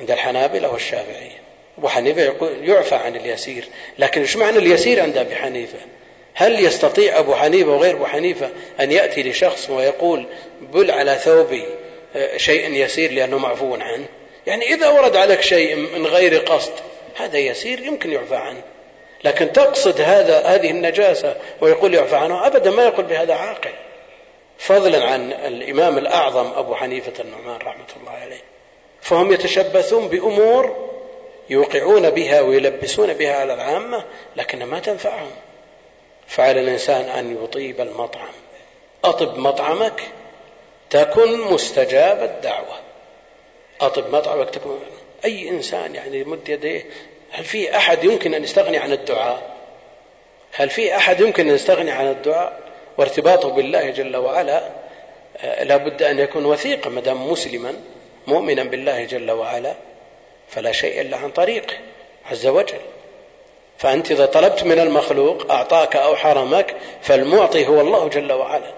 [0.00, 1.42] عند الحنابلة والشافعية.
[1.78, 5.78] أبو حنيفة يقول يعفى عن اليسير لكن إيش معنى اليسير عند أبي حنيفة؟
[6.34, 8.50] هل يستطيع أبو حنيفة وغير أبو حنيفة
[8.80, 10.26] أن يأتي لشخص ويقول
[10.60, 11.64] بل على ثوبي
[12.36, 14.06] شيء يسير لأنه معفو عنه؟
[14.46, 16.72] يعني إذا ورد عليك شيء من غير قصد
[17.16, 18.62] هذا يسير يمكن يعفى عنه.
[19.24, 23.70] لكن تقصد هذا هذه النجاسة ويقول يعفى عنه أبدا ما يقول بهذا عاقل.
[24.58, 28.40] فضلا عن الإمام الأعظم أبو حنيفة النعمان رحمة الله عليه.
[29.02, 30.90] فهم يتشبثون بأمور
[31.50, 34.04] يوقعون بها ويلبسون بها على العامة
[34.36, 35.30] لكنها ما تنفعهم.
[36.26, 38.32] فعلى الإنسان أن يطيب المطعم.
[39.04, 40.02] أطب مطعمك
[40.90, 42.78] تكن مستجاب الدعوة.
[43.80, 44.80] أطب مطعمك تكون
[45.24, 46.84] أي إنسان يعني يمد يديه
[47.30, 49.56] هل في أحد يمكن أن يستغني عن الدعاء؟
[50.52, 52.60] هل في أحد يمكن أن يستغني عن الدعاء؟
[52.98, 54.70] وارتباطه بالله جل وعلا
[55.36, 57.74] آه، لا بد أن يكون وثيقا ما دام مسلما.
[58.26, 59.74] مؤمنا بالله جل وعلا
[60.48, 61.74] فلا شيء إلا عن طريقه
[62.30, 62.80] عز وجل.
[63.78, 68.72] فأنت إذا طلبت من المخلوق أعطاك أو حرمك فالمعطي هو الله جل وعلا.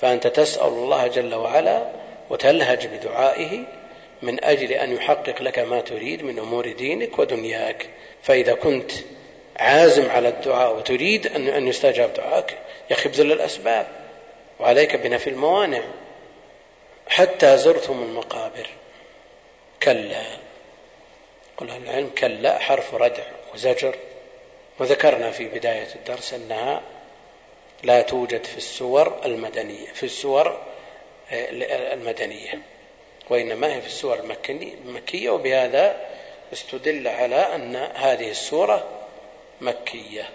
[0.00, 1.82] فأنت تسأل الله جل وعلا
[2.30, 3.58] وتلهج بدعائه
[4.22, 7.86] من أجل أن يحقق لك ما تريد من أمور دينك ودنياك.
[8.22, 8.92] فإذا كنت
[9.56, 12.58] عازم على الدعاء وتريد أن يستجاب دعاك
[12.90, 13.86] يا أخي ابذل الأسباب
[14.60, 15.82] وعليك بنفي الموانع.
[17.12, 18.66] حتى زرتم المقابر.
[19.82, 20.22] كلا.
[21.56, 23.96] قل العلم كلا حرف ردع وزجر.
[24.78, 26.82] وذكرنا في بداية الدرس أنها
[27.82, 30.48] لا توجد في السور المدنية في السور
[31.30, 32.62] آه، المدنية.
[33.30, 34.20] وإنما هي في السور
[34.84, 36.06] المكية وبهذا
[36.52, 38.88] استدل على أن هذه السورة
[39.60, 40.30] مكية.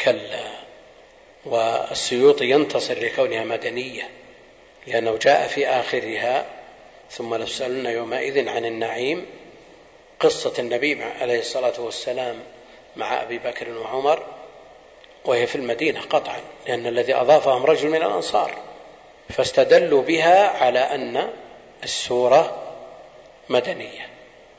[0.00, 0.50] كلا.
[1.44, 4.23] والسيوطي ينتصر لكونها مدنية.
[4.86, 6.46] لأنه جاء في آخرها
[7.10, 9.26] ثم لسألن يومئذ عن النعيم.
[10.20, 12.36] قصة النبي عليه الصلاة والسلام
[12.96, 14.22] مع أبي بكر وعمر
[15.24, 18.50] وهي في المدينة قطعا لأن الذي أضافهم رجل من الأنصار.
[19.28, 21.30] فاستدلوا بها على أن
[21.84, 22.62] السورة
[23.48, 24.08] مدنية.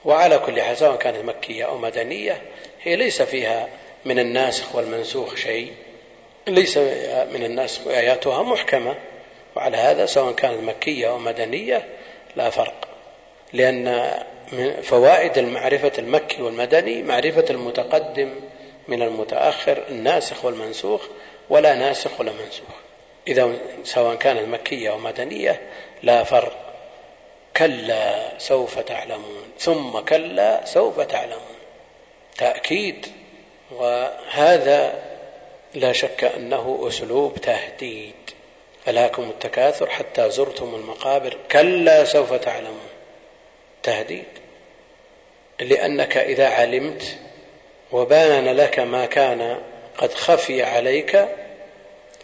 [0.05, 2.41] وعلى كل حال سواء كانت مكية أو مدنية
[2.81, 3.67] هي ليس فيها
[4.05, 5.73] من الناسخ والمنسوخ شيء
[6.47, 6.77] ليس
[7.33, 8.95] من الناسخ آياتها محكمة.
[9.55, 11.85] وعلى هذا سواء كانت مكية أو مدنية
[12.35, 12.87] لا فرق.
[13.53, 14.11] لأن
[14.51, 18.35] من فوائد المعرفة المكي والمدني معرفة المتقدم
[18.87, 21.01] من المتأخر الناسخ والمنسوخ
[21.49, 22.75] ولا ناسخ ولا منسوخ.
[23.27, 25.61] إذا سواء كانت مكية أو مدنية
[26.03, 26.57] لا فرق.
[27.57, 31.55] كلا سوف تعلمون ثم كلا سوف تعلمون.
[32.37, 33.07] تأكيد.
[33.71, 35.03] وهذا
[35.73, 38.24] لا شك أنه أسلوب تهديد.
[38.87, 42.89] ألاكم التكاثر حتى زرتم المقابر كلا سوف تعلمون.
[43.83, 44.25] تهديد.
[45.59, 47.17] لأنك إذا علمت
[47.91, 49.61] وبان لك ما كان
[49.97, 51.27] قد خفي عليك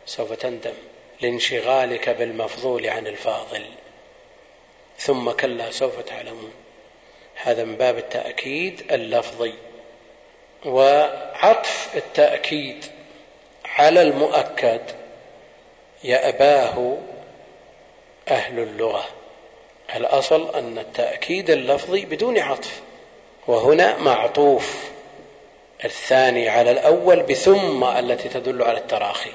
[0.05, 0.73] سوف تندم
[1.21, 3.65] لانشغالك بالمفضول عن الفاضل.
[4.97, 6.53] ثم كلا سوف تعلمون.
[7.35, 9.53] هذا من باب التأكيد اللفظي.
[10.65, 12.85] وعطف التأكيد
[13.65, 15.00] على المؤكد.
[16.03, 16.97] يأباه
[18.27, 19.03] أهل اللغة.
[19.95, 22.81] الأصل أن التأكيد اللفظي بدون عطف
[23.47, 24.89] وهنا معطوف
[25.85, 29.31] الثاني على الأول بثم التي تدل على التراخي.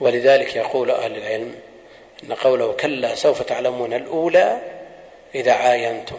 [0.00, 1.54] ولذلك يقول أهل العلم
[2.24, 4.60] أن قوله كلا سوف تعلمون الأولى
[5.34, 6.18] إذا عاينتم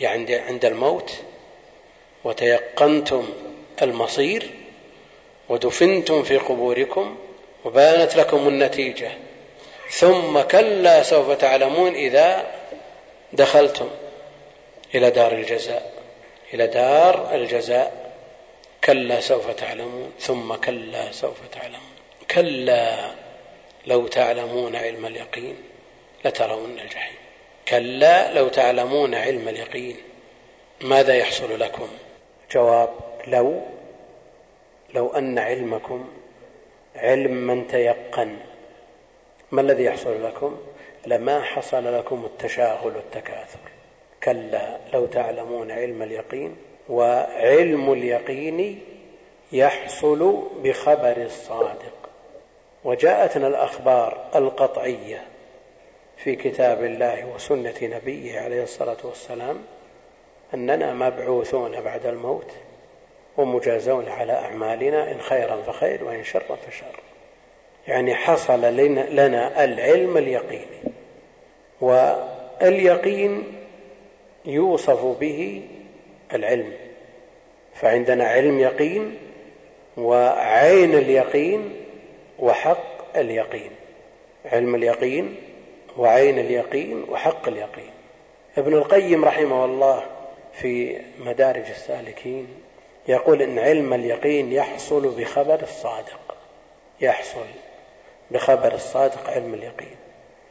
[0.00, 1.12] يعني عند الموت
[2.24, 3.28] وتيقنتم
[3.82, 4.50] المصير
[5.48, 7.16] ودفنتم في قبوركم
[7.64, 9.10] وبانت لكم النتيجة.
[9.90, 12.46] ثم كلا سوف تعلمون إذا
[13.32, 13.90] دخلتم
[14.94, 15.92] إلى دار الجزاء.
[16.54, 18.12] إلى دار الجزاء.
[18.84, 20.12] كلا سوف تعلمون.
[20.20, 21.92] ثم كلا سوف تعلمون.
[22.30, 23.10] كلا
[23.86, 25.56] لو تعلمون علم اليقين
[26.24, 27.16] لترون الجحيم.
[27.68, 29.96] كلا لو تعلمون علم اليقين
[30.80, 31.88] ماذا يحصل لكم؟
[32.52, 32.90] جواب
[33.26, 33.62] لو.
[34.94, 36.11] لو أن علمكم
[36.96, 38.36] علم من تيقن.
[39.50, 40.56] ما الذي يحصل لكم؟
[41.06, 43.58] لما حصل لكم التشاغل والتكاثر.
[44.22, 46.56] كلا لو تعلمون علم اليقين
[46.88, 48.80] وعلم اليقين
[49.52, 51.94] يحصل بخبر الصادق.
[52.84, 55.22] وجاءتنا الأخبار القطعية
[56.16, 59.58] في كتاب الله وسنة نبيه عليه الصلاة والسلام
[60.54, 62.52] أننا مبعوثون بعد الموت.
[63.36, 67.00] ومجازون على أعمالنا إن خيرا فخير وإن شرا فشر.
[67.88, 68.76] يعني حصل
[69.16, 70.92] لنا العلم اليقيني
[71.80, 73.42] واليقين
[74.44, 75.62] يوصف به
[76.34, 76.72] العلم.
[77.74, 79.18] فعندنا علم يقين
[79.96, 81.72] وعين اليقين
[82.38, 83.70] وحق اليقين.
[84.44, 85.36] علم اليقين
[85.96, 87.90] وعين اليقين وحق اليقين.
[88.58, 90.02] ابن القيم رحمه الله
[90.52, 92.46] في مدارج السالكين
[93.08, 96.36] يقول إن علم اليقين يحصل بخبر الصادق.
[97.00, 97.46] يحصل
[98.30, 99.96] بخبر الصادق علم اليقين.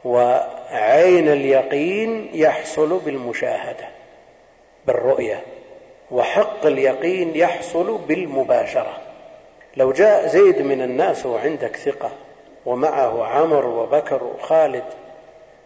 [0.04, 3.88] وعين اليقين يحصل بالمشاهدة
[4.86, 5.42] بالرؤية.
[6.10, 9.00] وحق اليقين يحصل بالمباشرة.
[9.76, 12.10] لو جاء زيد من الناس وعندك ثقة
[12.66, 14.84] ومعه عمر وبكر وخالد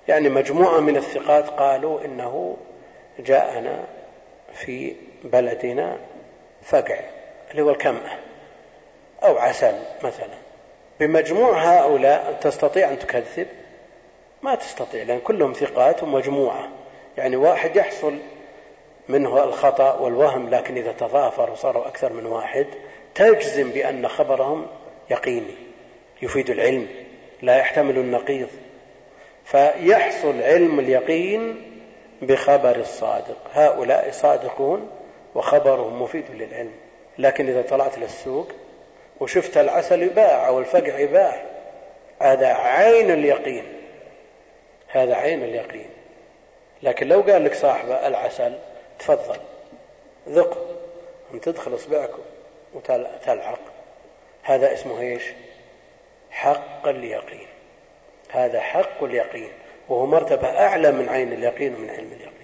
[0.08, 2.56] يعني مجموعة من الثقات قالوا إنه
[3.18, 3.84] جاءنا
[4.54, 5.98] في بلدنا
[6.66, 7.00] فقع
[7.50, 8.18] اللي هو الكمأة
[9.22, 10.34] أو عسل مثلا.
[11.00, 13.46] بمجموع هؤلاء تستطيع أن تكذب؟
[14.42, 16.68] ما تستطيع لأن كلهم ثقات ومجموعة.
[17.18, 18.18] يعني واحد يحصل
[19.08, 22.66] منه الخطأ والوهم لكن إذا تضافر وصاروا أكثر من واحد
[23.14, 24.66] تجزم بأن خبرهم
[25.10, 25.54] يقيني
[26.22, 26.88] يفيد العلم
[27.42, 28.48] لا يحتمل النقيض.
[29.44, 31.72] فيحصل علم اليقين
[32.22, 33.36] بخبر الصادق.
[33.52, 34.90] هؤلاء صادقون
[35.36, 36.72] وخبرهم مفيد للعلم.
[37.18, 38.48] لكن إذا طلعت للسوق
[39.20, 41.42] وشفت العسل يباع أو الفقع يباع
[42.20, 43.64] هذا عين اليقين.
[44.88, 45.90] هذا عين اليقين.
[46.82, 48.58] لكن لو قال لك صاحبة العسل
[48.98, 49.36] تفضل
[50.28, 50.78] ذق
[51.34, 52.10] أن تدخل إصبعك
[52.74, 53.60] وتلعق
[54.42, 55.22] هذا اسمه إيش؟
[56.30, 57.46] حق اليقين.
[58.30, 59.50] هذا حق اليقين.
[59.88, 62.35] وهو مرتبة أعلى من عين اليقين ومن علم اليقين.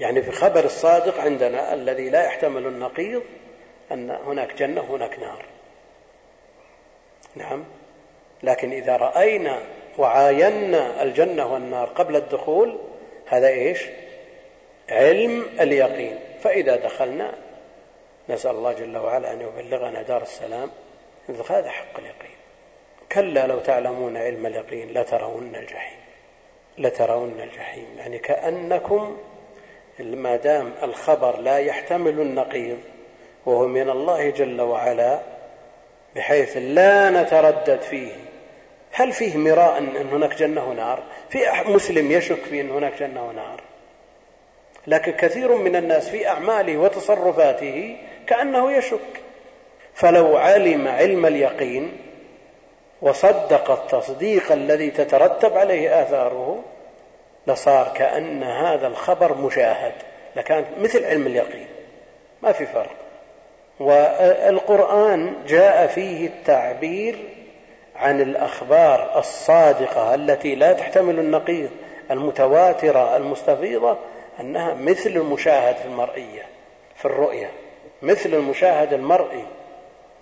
[0.00, 3.22] يعني في خبر الصادق عندنا الذي لا يحتمل النقيض
[3.92, 5.44] أن هناك جنة وهناك نار.
[7.34, 7.64] نعم.
[8.42, 9.62] لكن إذا رأينا
[9.98, 12.78] وعاينا الجنة والنار قبل الدخول
[13.26, 13.86] هذا إيش؟
[14.88, 16.18] علم اليقين.
[16.40, 17.34] فإذا دخلنا
[18.28, 20.70] نسأل الله جل وعلا أن يبلغنا دار السلام.
[21.50, 22.36] هذا حق اليقين.
[23.12, 25.98] كلا لو تعلمون علم اليقين لترون الجحيم.
[26.78, 27.86] لترون الجحيم.
[27.98, 29.16] يعني كأنكم
[30.00, 32.78] ما دام الخبر لا يحتمل النقيض
[33.46, 35.20] وهو من الله جل وعلا
[36.16, 38.12] بحيث لا نتردد فيه.
[38.92, 43.60] هل فيه مراء أن هناك جنة ونار؟ في مسلم يشك في أن هناك جنة ونار.
[44.86, 49.22] لكن كثير من الناس في أعماله وتصرفاته كأنه يشك.
[49.94, 51.92] فلو علم علم اليقين
[53.02, 56.64] وصدق التصديق الذي تترتب عليه آثاره
[57.46, 59.92] لصار كأن هذا الخبر مشاهد
[60.36, 61.66] لكانت مثل علم اليقين.
[62.42, 62.90] ما في فرق.
[63.80, 67.18] والقرآن جاء فيه التعبير
[67.96, 71.70] عن الأخبار الصادقة التي لا تحتمل النقيض
[72.10, 73.98] المتواترة المستفيضة
[74.40, 76.42] أنها مثل المشاهد المرئية
[76.96, 77.50] في الرؤية
[78.02, 79.44] مثل المشاهد المرئي.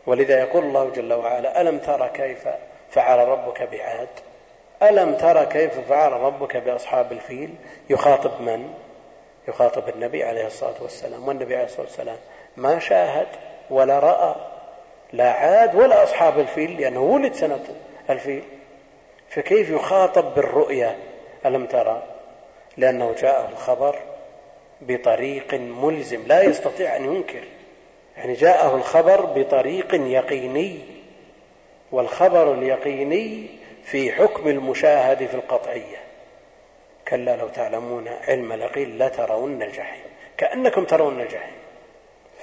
[0.07, 2.49] ولذا يقول الله جل وعلا ألم تر كيف
[2.91, 4.09] فعل ربك بعاد؟
[4.83, 7.55] ألم ترى كيف فعل ربك بأصحاب الفيل؟
[7.91, 8.75] يخاطب من؟
[9.49, 12.16] يخاطب النبي عليه الصلاة والسلام والنبي عليه الصلاة والسلام
[12.57, 13.27] ما شاهد
[13.70, 14.35] ولا رأى
[15.12, 17.64] لا عاد ولا أصحاب الفيل لأنه ولد سنة
[18.11, 18.43] الفيل.
[19.29, 20.97] فكيف يخاطب بالرؤيا؟
[21.47, 22.03] ألم ترى؟
[22.77, 23.99] لأنه جاءه الخبر
[24.81, 27.45] بطريق ملزم لا يستطيع أن ينكر.
[28.16, 30.79] يعني جاءه الخبر بطريق يقيني
[31.93, 33.47] والخبر اليقيني
[33.85, 35.97] في حكم المشاهد في القطعية.
[37.09, 40.05] كلا لو تعلمون علم اليقين لترون الجحيم.
[40.37, 41.59] كأنكم ترون الجحيم.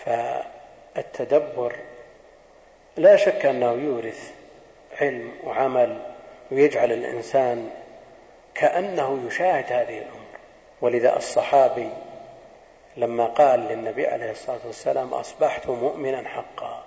[0.06, 1.76] فالتدبر
[2.98, 4.34] لا شك أنه يورث
[5.02, 6.02] علم وعمل
[6.52, 7.70] ويجعل الإنسان
[8.56, 10.22] كأنه يشاهد هذه الأمور.
[10.82, 11.90] ولذا الصحابي
[12.98, 16.84] لما قال للنبي عليه الصلاة والسلام أصبحت مؤمنا حقا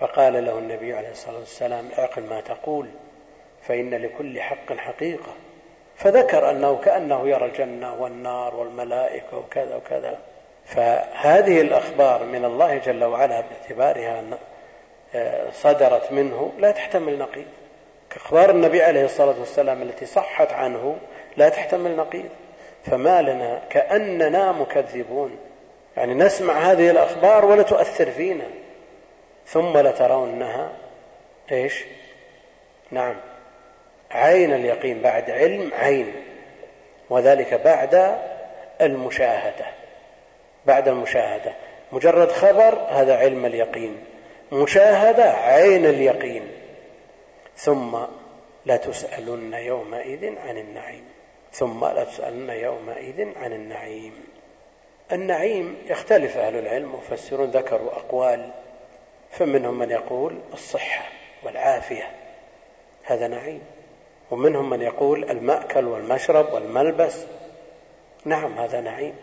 [0.00, 2.88] فقال له النبي عليه الصلاة والسلام اعقل ما تقول.
[3.68, 5.32] فإن لكل حق حقيقة.
[5.96, 10.18] فذكر أنه كأنه يرى الجنة والنار والملائكة وكذا وكذا.
[10.64, 14.24] فهذه الأخبار من الله جل وعلا باعتبارها
[15.14, 17.46] آه، صدرت منه لا تحتمل نقيض.
[18.10, 20.96] كأخبار النبي عليه الصلاة والسلام التي صحت عنه
[21.36, 22.28] لا تحتمل نقيض.
[22.84, 25.38] فما لنا كأننا مكذبون.
[25.96, 28.46] يعني نسمع هذه الأخبار ولا تؤثر فينا.
[29.46, 30.72] ثم لترونها
[31.52, 31.84] إيش؟
[32.90, 33.16] نعم.
[34.16, 36.12] عين اليقين بعد علم عين
[37.10, 38.18] وذلك بعد
[38.80, 39.66] المشاهدة
[40.66, 41.52] بعد المشاهدة.
[41.92, 44.04] مجرد خبر هذا علم اليقين
[44.52, 46.48] مشاهدة عين اليقين.
[47.56, 47.98] ثم
[48.66, 51.04] لتسالن يومئذ عن النعيم
[51.52, 54.24] ثم لتسالن يومئذ عن النعيم.
[55.12, 58.50] النعيم يختلف أهل العلم مفسرون ذكروا أقوال
[59.30, 61.04] فمنهم من يقول الصحة
[61.44, 62.10] والعافية
[63.04, 63.62] هذا نعيم.
[64.30, 67.24] ومنهم من يقول المأكل والمشرب والملبس.
[68.24, 69.14] نعم هذا نعيم.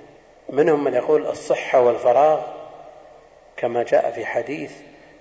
[0.50, 2.42] منهم من يقول الصحة والفراغ
[3.58, 4.72] كما جاء في حديث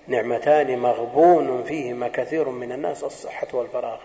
[0.08, 3.98] نعمتان مغبون فيهما كثير من الناس الصحة والفراغ.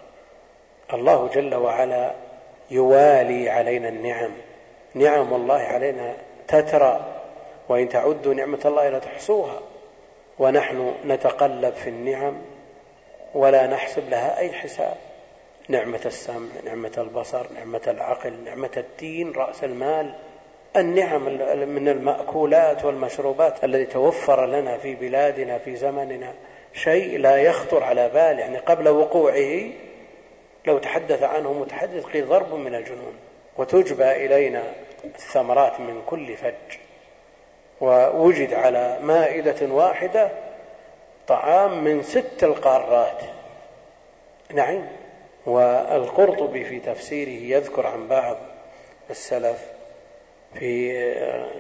[0.94, 2.14] الله جل وعلا
[2.72, 4.32] يوالي علينا النعم.
[4.94, 6.14] نعم الله علينا
[6.48, 7.06] تترى
[7.70, 9.60] وإن تعدوا نعمة الله لا تحصوها.
[10.40, 12.42] ونحن نتقلب في النعم
[13.34, 14.98] ولا نحسب لها أي حساب.
[15.70, 20.14] نعمة السمع نعمة البصر نعمة العقل نعمة الدين رأس المال
[20.76, 21.22] النعم
[21.70, 26.34] من المأكولات والمشروبات الذي توفر لنا في بلادنا في زمننا.
[26.74, 29.70] شيء لا يخطر على بال يعني قبل وقوعه
[30.66, 33.14] لو تحدث عنه متحدث قيل ضرب من الجنون
[33.58, 34.64] وتجبى إلينا
[35.06, 36.78] الثمرات من كل فج.
[37.82, 40.32] ووجد على مائدة واحدة
[41.28, 43.22] طعام من ست القارات.
[44.54, 44.88] نعم
[45.48, 48.38] والقرطبي في تفسيره يذكر عن بعض
[49.10, 49.66] السلف
[50.54, 50.94] في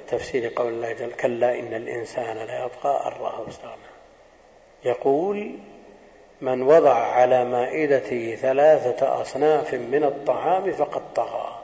[0.07, 3.87] تفسير قول الله جل كلا إن الإنسان لا يطغى أن رآه استغنى
[4.85, 5.55] يقول
[6.41, 11.59] من وضع على مائدته ثلاثة أصناف من الطعام فقد طغى.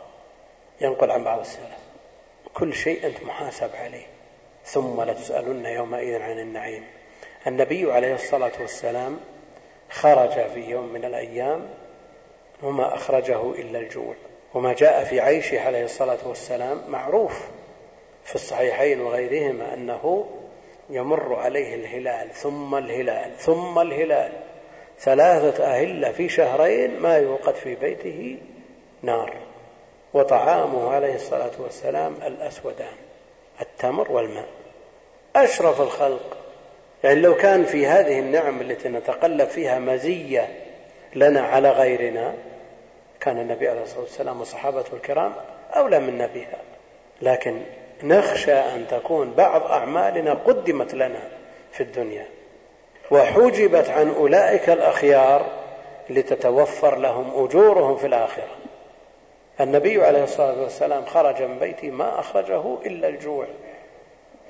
[0.82, 1.78] ينقل عن بعض السلف
[2.54, 4.06] كل شيء أنت محاسب عليه.
[4.66, 6.84] ثم لتسألن يومئذ عن النعيم.
[7.48, 9.20] النبي عليه الصلاة والسلام
[9.90, 11.70] خرج في يوم من الأيام
[12.64, 14.14] وما أخرجه إلا الجوع.
[14.54, 17.42] وما جاء في عيشه عليه الصلاة والسلام معروف
[18.24, 20.26] في الصحيحين وغيرهما أنه
[20.90, 24.32] يمر عليه الهلال ثم الهلال ثم الهلال.
[25.00, 28.38] ثلاثة أهلة في شهرين ما يوقد في بيته
[29.02, 29.34] نار.
[30.14, 32.96] وطعامه عليه الصلاة والسلام الأسودان
[33.62, 34.48] التمر والماء.
[35.36, 36.38] أشرف الخلق.
[37.04, 40.50] يعني لو كان في هذه النعم التي نتقلب فيها مزية
[41.16, 42.34] لنا على غيرنا
[43.24, 45.34] كان النبي عليه الصلاة والسلام وصحابته الكرام
[45.76, 46.58] أولى منا بها
[47.22, 47.62] لكن
[48.04, 51.30] نخشى أن تكون بعض أعمالنا قدمت لنا
[51.72, 52.26] في الدنيا.
[53.12, 55.46] وحجبت عن أولئك الأخيار
[56.10, 58.56] لتتوفر لهم أجورهم في الآخرة.
[59.62, 63.46] النبي عليه الصلاة والسلام خرج من بيته ما أخرجه إلا الجوع.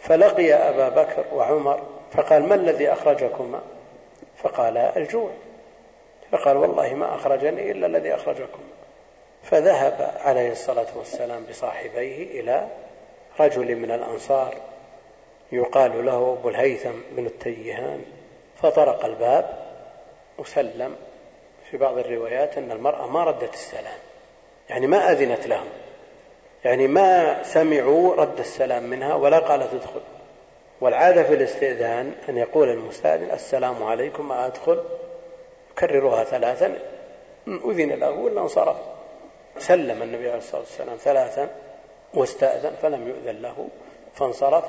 [0.02, 3.62] فلقي أبا بكر وعمر فقال ما الذي أخرجكما؟
[4.38, 5.30] فقال الجوع.
[6.34, 8.60] فقال والله ما أخرجني إلا الذي أخرجكم.
[9.44, 12.68] فذهب عليه الصلاة والسلام بصاحبيه إلى
[13.40, 14.56] رجل من الأنصار
[15.52, 18.06] يقال له أبو الهيثم بن التيهان
[18.62, 19.50] فطرق الباب
[20.38, 20.96] وسلم.
[21.72, 24.00] في بعض الروايات أن المرأة ما ردت السلام
[24.70, 25.70] يعني ما أذنت لهم
[26.66, 30.02] يعني ما سمعوا رد السلام منها ولا قالت ادخل.
[30.82, 34.84] والعادة في الاستئذان أن يقول المستأذن السلام عليكم أدخل
[35.88, 36.80] كررها ثلاثا.
[37.48, 38.78] أذن له ولا انصرف
[39.58, 41.50] سلم النبي عليه الصلاة والسلام ثلاثا
[42.14, 43.68] واستأذن فلم يؤذن له
[44.14, 44.64] فانصرف.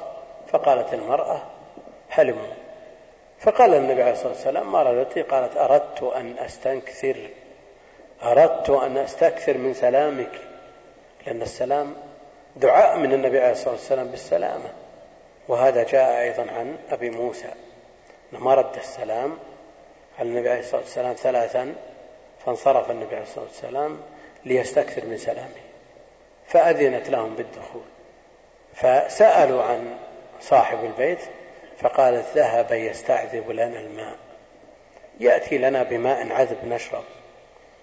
[0.48, 1.42] فقالت المرأة
[2.10, 2.54] حلموا
[3.38, 7.16] فقال النبي عليه الصلاة والسلام ما ردت قالت أردت أن أستنكثر.
[8.22, 10.40] أردت أن أستكثر من سلامك
[11.26, 11.94] لأن السلام
[12.56, 14.72] دعاء من النبي عليه الصلاة والسلام بالسلامة.
[15.48, 17.50] وهذا جاء أيضا عن أبي موسى.
[18.32, 19.38] ما رد السلام
[20.20, 21.74] النبي عليه الصلاة والسلام ثلاثا
[22.46, 24.00] فانصرف النبي عليه الصلاة والسلام
[24.44, 25.64] ليستكثر من سلامه.
[26.46, 27.82] فأذنت لهم بالدخول.
[28.74, 29.96] فسألوا عن
[30.40, 31.18] صاحب البيت
[31.78, 34.16] فقالت ذهب يستعذب لنا الماء
[35.20, 37.04] يأتي لنا بماء عذب نشرب.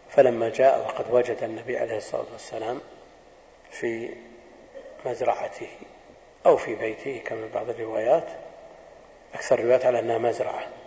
[0.09, 2.81] فلما جاء وقد وجد النبي عليه الصلاة والسلام
[3.71, 4.09] في
[5.05, 5.69] مزرعته
[6.45, 8.27] أو في بيته كما بعض الروايات.
[9.33, 10.80] أكثر الروايات على أنها مزرعة.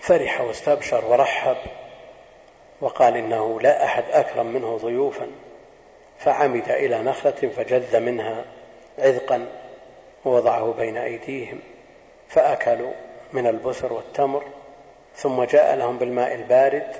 [0.00, 1.56] فرح واستبشر ورحب
[2.80, 5.26] وقال إنه لا أحد أكرم منه ضيوفا
[6.18, 8.44] فعمد إلى نخلة فجذ منها
[8.98, 9.46] عذقا
[10.24, 11.60] ووضعه بين أيديهم
[12.28, 12.92] فأكلوا
[13.32, 14.44] من البسر والتمر
[15.16, 16.96] ثم جاء لهم بالماء البارد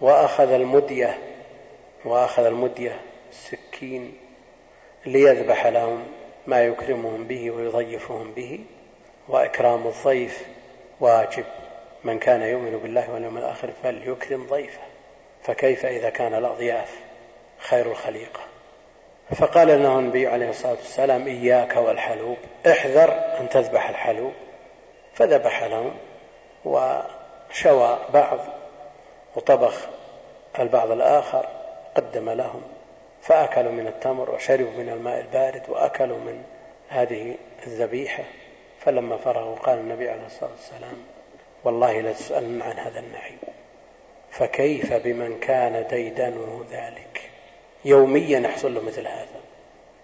[0.00, 1.18] وأخذ المدية
[2.04, 3.00] وأخذ المدية
[3.30, 4.16] السكين
[5.06, 6.06] ليذبح لهم
[6.46, 8.60] ما يكرمهم به ويضيفهم به
[9.28, 10.46] وإكرام الضيف
[11.00, 11.44] واجب.
[12.04, 14.80] من كان يؤمن بالله واليوم الآخر فليكرم ضيفه
[15.42, 16.98] فكيف إذا كان الأضياف
[17.58, 18.40] خير الخليقة
[19.34, 22.36] فقال له النبي عليه الصلاة والسلام إياك والحلوب
[22.66, 24.32] احذر أن تذبح الحلوب.
[25.14, 25.94] فذبح لهم
[26.64, 28.38] وشوى بعض
[29.36, 29.88] وطبخ
[30.58, 31.46] البعض الآخر
[31.94, 32.62] قدم لهم
[33.22, 36.42] فأكلوا من التمر وشربوا من الماء البارد وأكلوا من
[36.88, 37.34] هذه
[37.66, 38.24] الذبيحة.
[38.80, 40.96] فلما فرغوا قال النبي عليه الصلاة والسلام
[41.64, 43.38] والله لتسألن عن هذا النعيم.
[44.30, 47.30] فكيف بمن كان ديدنه ذلك؟
[47.84, 49.40] يوميا يحصل له مثل هذا.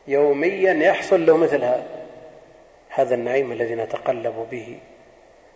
[0.09, 2.07] يوميا يحصل له مثل هذا.
[2.89, 4.79] هذا النعيم الذي نتقلب به.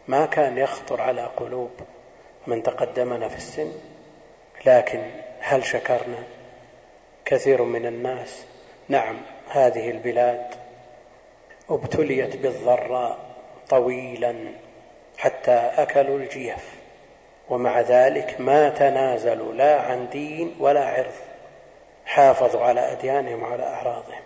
[0.09, 1.71] ما كان يخطر على قلوب
[2.47, 3.73] من تقدمنا في السن
[4.67, 5.03] لكن
[5.41, 6.23] هل شكرنا؟
[7.25, 8.45] كثير من الناس
[8.89, 9.17] نعم
[9.49, 10.47] هذه البلاد
[11.71, 13.19] ابتليت بالضراء
[13.69, 14.35] طويلا.
[15.21, 16.81] حتى أكلوا الجيف.
[17.49, 21.13] ومع ذلك ما تنازلوا لا عن دين ولا عرض.
[22.07, 24.23] حافظوا على أديانهم وعلى أعراضهم.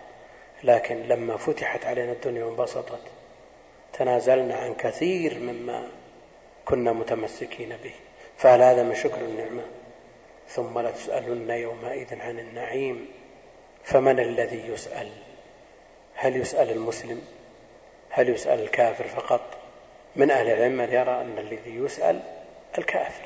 [0.63, 3.01] لكن لما فتحت علينا الدنيا وانبسطت
[3.93, 5.87] تنازلنا عن كثير مما
[6.65, 7.93] كنا متمسكين به.
[8.37, 9.63] فهل هذا من شكر النعمة.
[10.47, 13.07] ثم لتسالن يومئذ عن النعيم.
[13.83, 15.09] فمن الذي يسأل؟
[16.15, 17.21] هل يسأل المسلم؟
[18.09, 19.41] هل يسأل الكافر فقط؟
[20.15, 22.19] من أهل العلم من يرى أن الذي يسأل
[22.77, 23.25] الكافر.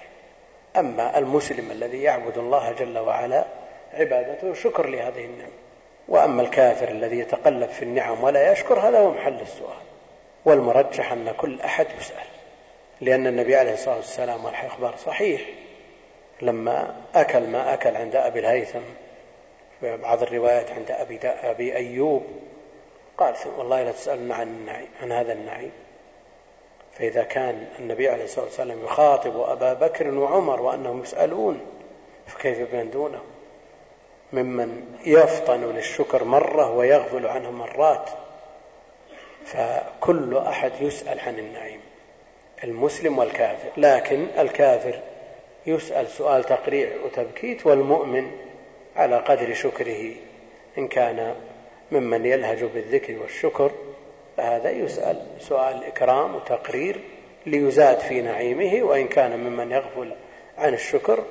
[0.77, 3.45] أما المسلم الذي يعبد الله جل وعلا
[3.93, 5.51] عبادته شكر لهذه النعمه
[6.07, 9.77] وأما الكافر الذي يتقلب في النعم ولا يشكر هذا هو محل السؤال.
[10.45, 12.27] والمرجح أن كل أحد يسأل
[13.01, 15.41] لأن النبي عليه الصلاة والسلام والإخبار صحيح.
[16.41, 18.79] لما أكل ما أكل عند أبي الهيثم
[19.79, 22.23] في بعض الروايات عند أبي أبي أيوب
[23.17, 25.71] قال والله لا تسألن عن النعيم عن هذا النعيم.
[26.99, 31.59] فإذا كان النبي عليه الصلاة والسلام يخاطب أبا بكر وعمر وأنهم يسألون
[32.27, 33.21] فكيف بمن دونه؟
[34.33, 38.09] ممن يفطن للشكر مرة ويغفل عنه مرات.
[39.45, 41.79] فكل أحد يسأل عن النعيم
[42.63, 43.69] المسلم والكافر.
[43.77, 44.99] لكن الكافر
[45.65, 48.31] يسأل سؤال تقريع وتبكيت والمؤمن
[48.95, 50.11] على قدر شكره
[50.77, 51.35] إن كان
[51.91, 53.71] ممن يلهج بالذكر والشكر
[54.39, 57.01] فهذا يسأل سؤال إكرام وتقرير
[57.45, 60.15] ليزاد في نعيمه وإن كان ممن يغفل
[60.57, 61.23] عن الشكر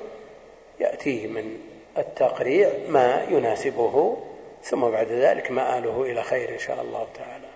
[0.79, 1.59] يأتيه من
[1.97, 4.17] التقريع ما يناسبه
[4.63, 7.47] ثم بعد ذلك مآله إلى خير إن شاء الله تعالى.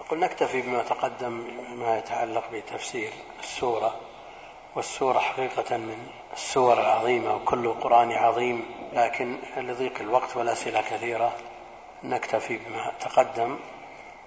[0.00, 1.44] نقول نكتفي بما تقدم
[1.76, 3.94] ما يتعلق بتفسير السورة
[4.76, 5.96] والسورة حقيقة من
[6.32, 11.32] السور العظيمة وكل القرآن عظيم لكن لضيق الوقت والأسئلة كثيرة
[12.04, 13.58] نكتفي بما تقدم.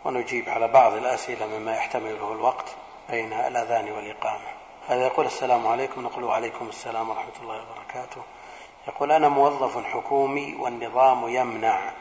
[0.07, 2.75] ونجيب على بعض الأسئلة مما يحتمله الوقت
[3.09, 4.47] بين الأذان والإقامة.
[4.87, 6.03] هذا يقول السلام عليكم.
[6.03, 8.21] نقول وعليكم السلام ورحمة الله وبركاته.
[8.87, 11.91] يقول أنا موظف حكومي والنظام يمنع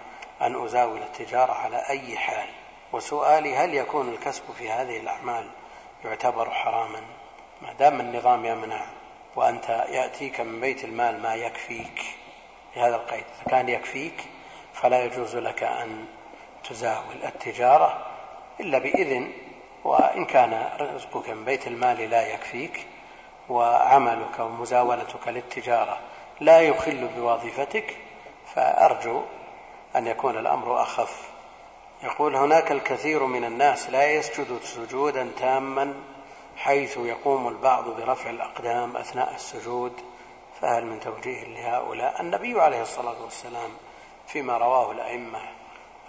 [0.43, 2.49] أن أزاول التجارة على أي حال.
[2.93, 5.51] وسؤالي هل يكون الكسب في هذه الأعمال
[6.05, 7.01] يعتبر حراما؟
[7.63, 8.87] ما دام النظام يمنع
[9.37, 12.03] وأنت يأتيك من بيت المال ما يكفيك.
[12.77, 14.25] بهذا القيد إذا كان يكفيك
[14.75, 16.07] فلا يجوز لك أن
[16.69, 18.07] تزاول التجارة
[18.61, 19.33] إلا بإذن
[19.85, 22.87] وإن كان رزقك من بيت المال لا يكفيك
[23.49, 25.99] وعملك ومزاولتك للتجارة
[26.41, 27.97] لا يخل بوظيفتك
[28.55, 29.23] فأرجو
[29.97, 31.31] أن يكون الأمر أخف.
[32.03, 35.95] يقول هناك الكثير من الناس لا يسجد سجودا تاما
[36.57, 39.93] حيث يقوم البعض برفع الأقدام أثناء السجود.
[40.61, 43.71] فهل من توجيه لهؤلاء؟ النبي عليه الصلاة والسلام
[44.27, 45.41] فيما رواه الأئمة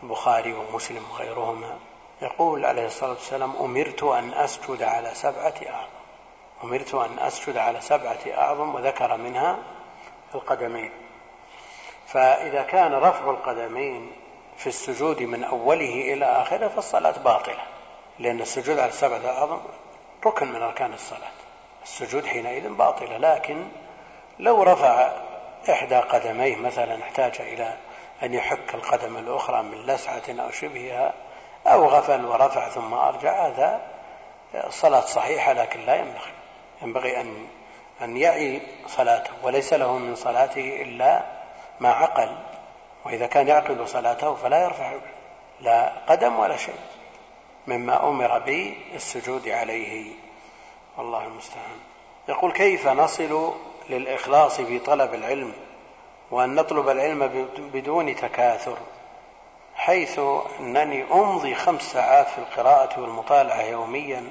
[0.03, 1.77] البخاري ومسلم وغيرهما
[2.21, 5.87] يقول عليه الصلاة والسلام أمرت أن أسجد على سبعة أعظم.
[6.63, 9.57] أمرت أن أسجد على سبعة أعظم وذكر منها
[10.35, 10.91] القدمين.
[12.07, 14.11] فإذا كان رفع القدمين
[14.57, 17.63] في السجود من أوله إلى آخره فالصلاة باطلة
[18.19, 19.59] لأن السجود على السبعة أعظم
[20.25, 21.31] ركن من أركان الصلاة.
[21.83, 23.67] السجود حينئذ باطلة لكن
[24.39, 25.11] لو رفع
[25.69, 27.77] إحدى قدميه مثلا احتاج إلى
[28.23, 31.13] أن يحك القدم الأخرى من لسعة أو شبهها
[31.67, 33.47] أو غفل ورفع ثم أرجع.
[33.47, 33.81] هذا
[34.53, 36.31] الصلاة صحيحة لكن لا ينبغي.
[36.81, 37.47] ينبغي أن
[38.01, 41.25] أن يعي صلاته وليس له من صلاته إلا
[41.79, 42.37] ما عقل.
[43.05, 44.93] وإذا كان يعقل صلاته فلا يرفع
[45.59, 46.79] لا قدم ولا شيء
[47.67, 50.11] مما أمر بالسجود عليه.
[50.97, 51.79] والله المستعان.
[52.29, 53.53] يقول كيف نصل
[53.89, 55.53] للإخلاص في طلب العلم
[56.31, 58.77] وأن نطلب العلم بدون تكاثر
[59.75, 60.19] حيث
[60.59, 64.29] أنني أمضي خمس ساعات في القراءة والمطالعة يوميا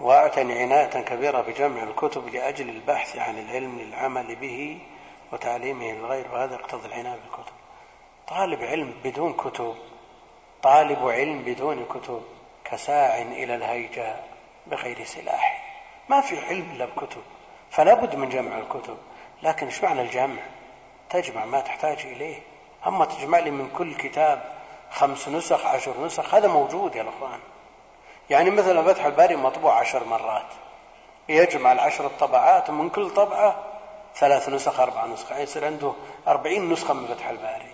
[0.00, 4.78] وأعتني عناية كبيرة بجمع الكتب لأجل البحث عن العلم للعمل به
[5.32, 7.52] وتعليمه للغير وهذا يقتضي العناية بالكتب.
[8.28, 9.74] طالب علم بدون كتب
[10.62, 12.22] طالب علم بدون كتب
[12.64, 14.28] كساع إلى الهيجاء
[14.66, 15.62] بغير سلاح.
[16.08, 17.22] ما في علم إلا بكتب
[17.70, 18.96] فلا بد من جمع الكتب.
[19.42, 20.42] لكن إيش معنى الجمع؟
[21.10, 22.42] تجمع ما تحتاج إليه.
[22.86, 24.56] أما تجمع لي من كل كتاب
[24.90, 27.40] خمس نسخ عشر نسخ هذا موجود يا الأخوان
[28.30, 30.46] يعني مثلا فتح الباري مطبوع عشر مرات.
[31.28, 33.64] يجمع العشر الطبعات ومن كل طبعة
[34.16, 35.30] ثلاث نسخ أربع نسخ.
[35.30, 35.92] يعني يصير عنده
[36.28, 37.72] أربعين نسخة من فتح الباري.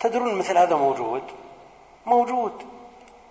[0.00, 1.22] تدرون مثل هذا موجود؟
[2.06, 2.66] موجود.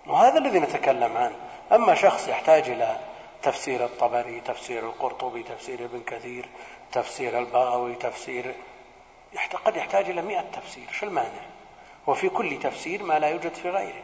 [0.06, 1.36] وهذا الذي نتكلم عنه.
[1.72, 2.96] أما شخص يحتاج إلى
[3.42, 6.48] تفسير الطبري تفسير القرطبي تفسير ابن كثير
[6.92, 8.54] تفسير البغوي تفسير
[9.64, 10.86] قد يحتاج إلى مئة تفسير.
[10.92, 11.42] شو المانع؟
[12.06, 14.02] وفي كل تفسير ما لا يوجد في غيره.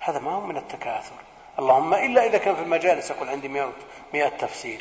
[0.00, 1.14] هذا ما هو من التكاثر.
[1.58, 3.48] اللهم إلا إذا كان في المجالس يقول عندي
[4.12, 4.80] مئة, تفسير.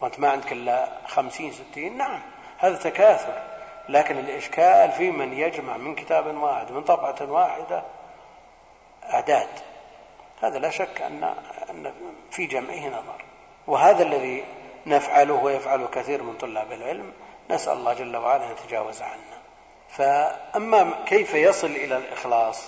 [0.00, 1.96] وأنت ما عندك إلا خمسين ستين.
[1.96, 2.20] نعم
[2.58, 3.42] هذا تكاثر.
[3.88, 7.82] لكن الإشكال في من يجمع من كتاب واحد من طبعة واحدة
[9.04, 9.48] أعداد.
[10.42, 11.34] هذا لا شك أن
[11.70, 11.92] أن
[12.30, 13.24] في جمعه نظر.
[13.66, 14.44] وهذا الذي
[14.86, 17.12] نفعله ويفعله كثير من طلاب العلم
[17.50, 19.36] نسأل الله جل وعلا أن يتجاوز عنا.
[19.88, 22.64] فأما كيف يصل إلى الإخلاص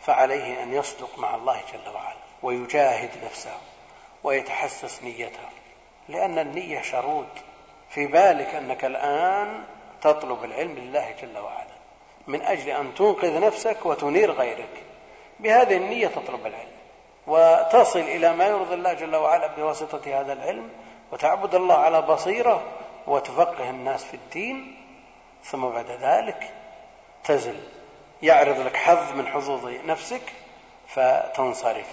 [0.00, 3.56] فعليه أن يصدق مع الله جل وعلا ويجاهد نفسه
[4.24, 5.48] ويتحسس نيته.
[6.08, 7.26] لأن النية شروط.
[7.90, 9.64] في بالك أنك الآن
[10.02, 11.74] تطلب العلم لله جل وعلا
[12.26, 14.82] من أجل أن تنقذ نفسك وتنير غيرك.
[15.40, 16.74] بهذه النية تطلب العلم.
[17.26, 20.70] وتصل إلى ما يرضي الله جل وعلا بواسطة هذا العلم
[21.12, 22.62] وتعبد الله على بصيرة
[23.06, 24.76] وتفقه الناس في الدين
[25.44, 26.52] ثم بعد ذلك
[27.24, 27.60] تزل
[28.22, 30.32] يعرض لك حظ من حظوظ نفسك
[30.88, 31.86] فتنصرف.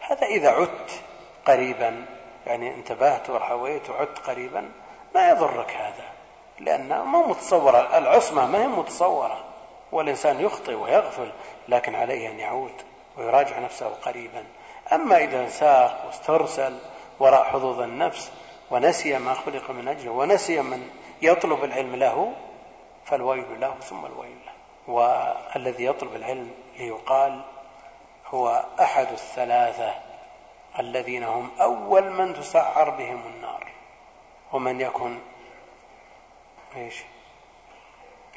[0.00, 1.02] هذا إذا عدت
[1.46, 2.04] قريبا
[2.46, 4.70] يعني انتبهت وحويت وعدت قريبا
[5.14, 6.04] ما يضرك هذا
[6.60, 9.44] لأن ما متصورة العصمة ما هي متصورة
[9.92, 11.32] والإنسان يخطئ ويغفل
[11.68, 12.82] لكن عليه أن يعود
[13.16, 14.44] ويراجع نفسه قريبا.
[14.92, 16.78] أما إذا ساق واسترسل
[17.20, 18.32] وراء حظوظ النفس
[18.70, 20.90] ونسي ما خلق من أجله ونسي من
[21.22, 22.32] يطلب العلم له
[23.04, 24.38] فالويل له ثم الويل.
[24.44, 24.52] له
[24.88, 27.40] والذي يطلب العلم ليقال
[28.26, 29.94] هو أحد الثلاثة
[30.78, 33.72] الذين هم أول من تسعر بهم النار.
[34.52, 35.18] ومن يكن
[36.76, 36.94] إيش؟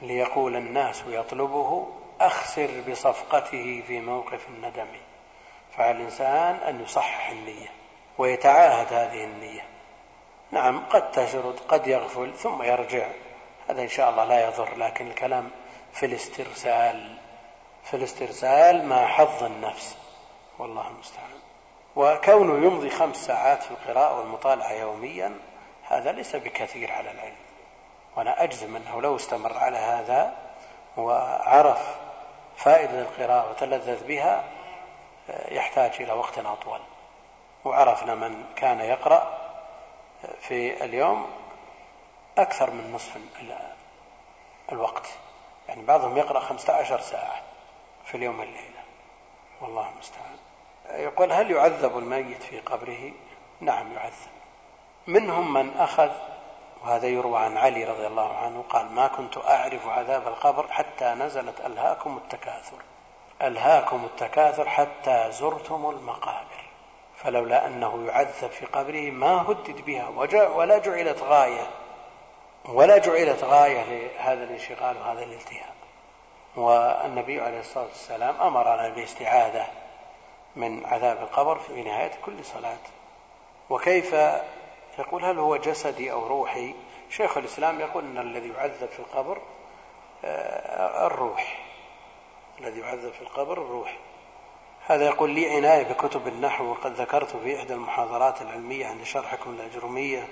[0.02, 1.88] ليقول الناس يطلبه
[2.22, 4.88] أخسر بصفقته في موقف الندم.
[5.78, 7.72] فعلى الإنسان أن يصحح النية
[8.18, 9.71] ويتعاهد هذه النية.
[10.52, 13.08] نعم قد تشرد قد يغفل ثم يرجع.
[13.70, 15.52] هذا إن شاء الله لا يضر لكن الكلام
[15.94, 17.18] في الاسترسال
[17.84, 19.98] في الاسترسال مع حظ النفس.
[20.60, 21.30] والله المستعان.
[21.96, 25.40] وكونه يمضي خمس ساعات في القراءة والمطالعة يوميا
[25.88, 27.36] هذا ليس بكثير على العلم.
[28.18, 30.34] وأنا أجزم أنه لو استمر على هذا
[30.98, 31.98] وعرف
[32.58, 34.44] فائدة القراءة وتلذذ بها
[35.30, 36.80] يحتاج إلى وقت أطول.
[37.66, 39.41] وعرفنا من كان يقرأ
[40.40, 41.26] في اليوم
[42.38, 43.18] أكثر من نصف
[44.72, 45.08] الوقت.
[45.68, 47.42] يعني بعضهم يقرأ خمسة عشر ساعة
[48.06, 48.82] في اليوم والليلة.
[49.62, 50.38] والله المستعان.
[50.90, 53.12] يقول هل يعذب الميت في قبره؟
[53.60, 54.32] نعم يعذب.
[55.08, 56.12] منهم من أخذ
[56.84, 61.62] وهذا يروى عن علي رضي الله عنه قال ما كنت أعرف عذاب القبر حتى نزلت
[61.66, 62.78] ألهاكم التكاثر.
[63.42, 66.61] ألهاكم التكاثر حتى زرتم المقابر.
[67.24, 70.10] فلولا أنه يعذب في قبره ما هدد بها
[70.48, 71.68] ولا جعلت غاية
[72.70, 75.74] ولا جعلت غاية لهذا الانشغال وهذا الالتهام
[76.56, 79.68] والنبي عليه الصلاة والسلام أمرنا باستعاذة
[80.56, 82.78] من عذاب القبر في نهاية كل صلاة.
[83.70, 84.14] وكيف
[85.00, 86.76] يقول هل هو جسدي أو روحي؟
[87.10, 89.42] شيخ الإسلام يقول أن الذي يعذب في القبر
[90.26, 91.66] آه، الروح.
[92.60, 93.98] الذي يعذب في القبر الروح.
[94.88, 100.28] هذا يقول لي عناية بكتب النحو وقد ذكرت في إحدى المحاضرات العلمية عند شرحكم الأجرمية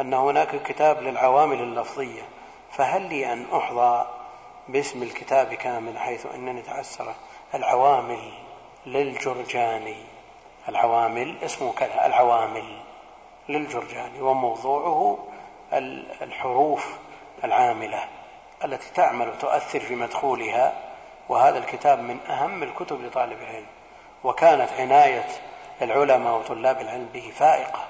[0.00, 2.22] أن هناك كتاب للعوامل اللفظية
[2.70, 4.06] فهل لي أن أحظى
[4.68, 7.14] باسم الكتاب كامل حيث أنني تعسر
[7.54, 8.32] العوامل
[8.86, 9.96] للجرجاني؟
[10.68, 12.80] العوامل اسمه كذا العوامل
[13.48, 15.18] للجرجاني وموضوعه
[16.22, 16.98] الحروف
[17.44, 18.04] العاملة
[18.64, 20.72] التي تعمل وتؤثر في مدخولها
[21.28, 23.66] وهذا الكتاب من أهم الكتب لطالب العلم.
[24.24, 25.26] وكانت عناية
[25.82, 27.84] العلماء وطلاب العلم به فائقة.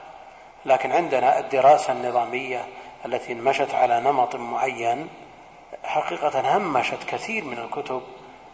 [0.64, 2.66] لكن عندنا الدراسة النظامية
[3.07, 5.09] التي مشت على نمط معين
[5.85, 8.03] حقيقة همشت كثير من الكتب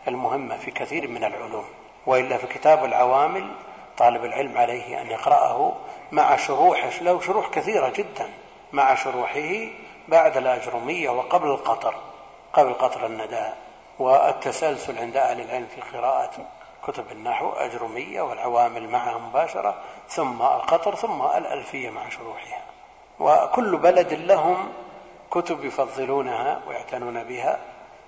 [0.08, 1.64] المهمة في كثير من العلوم
[2.06, 3.50] وإلا في كتاب العوامل
[3.98, 5.72] طالب العلم عليه أن يقرأه
[6.12, 8.30] مع شروحه له شروح كثيرة جدا
[8.72, 9.68] مع شروحه
[10.08, 11.94] بعد الأجرمية وقبل القطر
[12.52, 13.56] قبل قطر النداء
[13.98, 16.30] والتسلسل عند أهل العلم في قراءة
[16.86, 22.62] كتب النحو أجرمية والعوامل معها مباشرة ثم القطر ثم الألفية مع شروحها.
[23.20, 24.72] وكل بلد لهم
[25.30, 27.60] كتب يفضلونها ويعتنون بها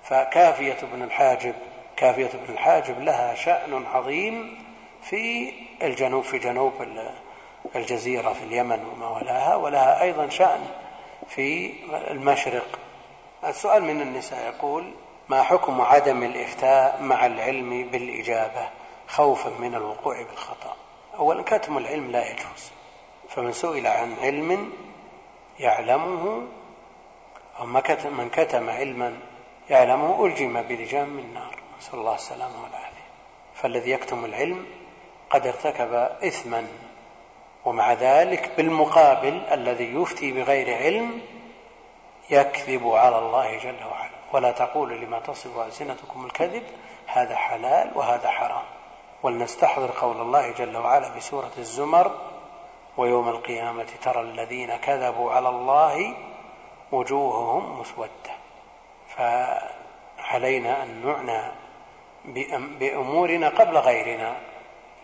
[0.03, 1.55] فكافية ابن الحاجب
[1.97, 4.63] كافية ابن الحاجب لها شأن عظيم
[5.01, 6.73] في الجنوب في جنوب
[7.75, 10.67] الجزيرة في اليمن وما ولاها ولها أيضا شأن
[11.27, 11.73] في
[12.11, 12.79] المشرق.
[13.45, 14.93] السؤال من النساء يقول
[15.33, 18.69] ما حكم عدم الإفتاء مع العلم بالإجابة؟
[19.07, 20.75] خوفا من الوقوع بالخطأ.
[21.17, 22.71] أولا كتم العلم لا يجوز.
[23.29, 24.73] فمن سئل عن علم
[25.59, 26.43] يعلمه
[27.59, 29.19] أو من كتم علما
[29.69, 31.55] يعلمه ألجم بلجام من نار.
[31.79, 33.07] نسأل الله السلامة والعافية.
[33.55, 34.65] فالذي يكتم العلم
[35.29, 35.93] قد ارتكب
[36.27, 36.67] إثما
[37.65, 41.21] ومع ذلك بالمقابل الذي يفتي بغير علم
[42.29, 44.02] يكذب على الله جل وعلا.
[44.33, 46.63] ولا تقولوا لما تصف ألسنتكم الكذب
[47.07, 48.65] هذا حلال وهذا حرام.
[49.23, 52.11] ولنستحضر قول الله جل وعلا بسورة الزمر
[52.97, 56.15] ويوم القيامة ترى الذين كذبوا على الله
[56.91, 58.33] وجوههم مسودة.
[59.07, 61.51] فعلينا أن نعنى
[62.79, 64.35] بأمورنا قبل غيرنا.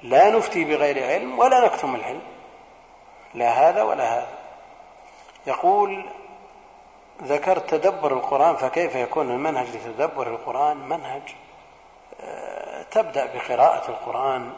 [0.03, 2.21] لا نفتي بغير علم ولا نكتم العلم.
[3.33, 4.37] لا هذا ولا هذا.
[5.47, 6.05] يقول
[7.23, 11.21] ذكرت تدبر القرآن فكيف يكون المنهج لتدبر القرآن؟ منهج
[12.21, 14.51] آه، تبدأ بقراءة القرآن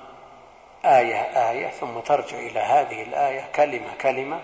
[0.86, 4.40] آية آية ثم ترجع إلى هذه الآية كلمة كلمة.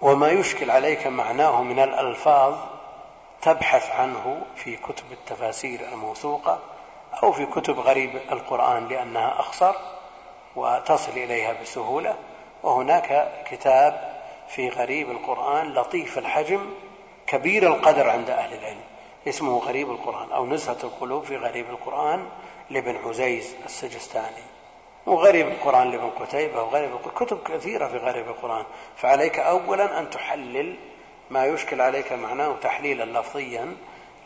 [0.00, 2.54] وما يشكل عليك معناه من الألفاظ
[3.42, 6.58] تبحث عنه في كتب التفاسير الموثوقة
[7.22, 9.74] أو في كتب غريب القرآن لأنها أقصر
[10.56, 12.16] وتصل إليها بسهولة.
[12.62, 16.74] وهناك كتاب في غريب القرآن لطيف الحجم
[17.30, 18.80] كبير القدر عند أهل العلم.
[19.28, 22.28] اسمه غريب القرآن أو نزهة القلوب في غريب القرآن
[22.70, 24.44] لابن عزيز السجستاني.
[25.06, 28.64] وغريب القرآن لابن قتيبة وغريب كتب كثيرة في غريب القرآن.
[28.96, 30.76] فعليك أولا أن تحلل
[31.30, 33.76] ما يشكل عليك معناه تحليلا لفظيا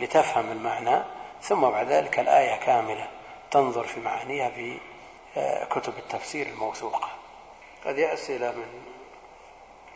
[0.01, 1.03] لتفهم المعنى
[1.43, 3.09] ثم بعد ذلك الآية كاملة
[3.51, 4.79] تنظر في معانيها في
[5.37, 7.09] آه، كتب التفسير الموثوقة.
[7.85, 8.83] هذه أسئلة من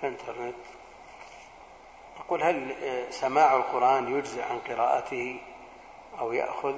[0.02, 0.77] الإنترنت.
[2.18, 2.76] يقول هل
[3.10, 5.40] سماع القرآن يجزئ عن قراءته
[6.18, 6.76] أو يأخذ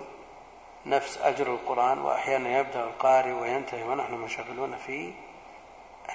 [0.87, 5.13] نفس أجر القرآن وأحيانا يبدأ القارئ وينتهي ونحن منشغلون في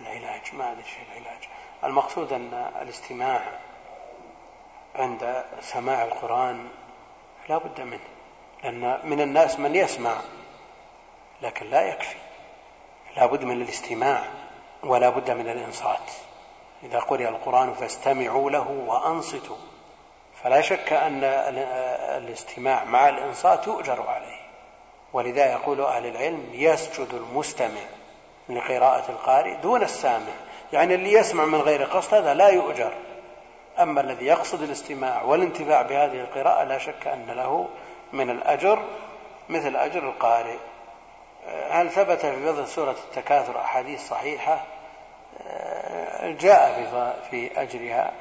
[0.01, 1.49] العلاج؟ ما أدري شيء العلاج.
[1.83, 3.59] المقصود أن الاستماع
[4.95, 6.69] عند سماع القرآن
[7.49, 7.99] لا بد منه
[8.63, 10.15] لأن من الناس من يسمع
[11.41, 12.17] لكن لا يكفي.
[13.17, 14.23] لا بد من الاستماع
[14.83, 16.11] ولا بد من الإنصات.
[16.85, 19.55] إذا قرئ القرآن فاستمعوا له وأنصتوا.
[20.43, 21.23] فلا شك أن
[22.23, 24.39] الاستماع مع الإنصات يؤجر عليه.
[25.13, 27.81] ولذا يقول أهل العلم يسجد المستمع
[28.49, 30.33] لقراءة القارئ دون السامع.
[30.73, 32.93] يعني اللي يسمع من غير قصد هذا لا يؤجر.
[33.79, 37.67] أما الذي يقصد الاستماع والانتفاع بهذه القراءة لا شك أن له
[38.13, 38.79] من الأجر
[39.49, 40.57] مثل أجر القارئ.
[41.69, 44.63] هل ثبت في فضل سورة التكاثر أحاديث صحيحة؟
[46.39, 46.83] جاء
[47.29, 48.11] في أجرها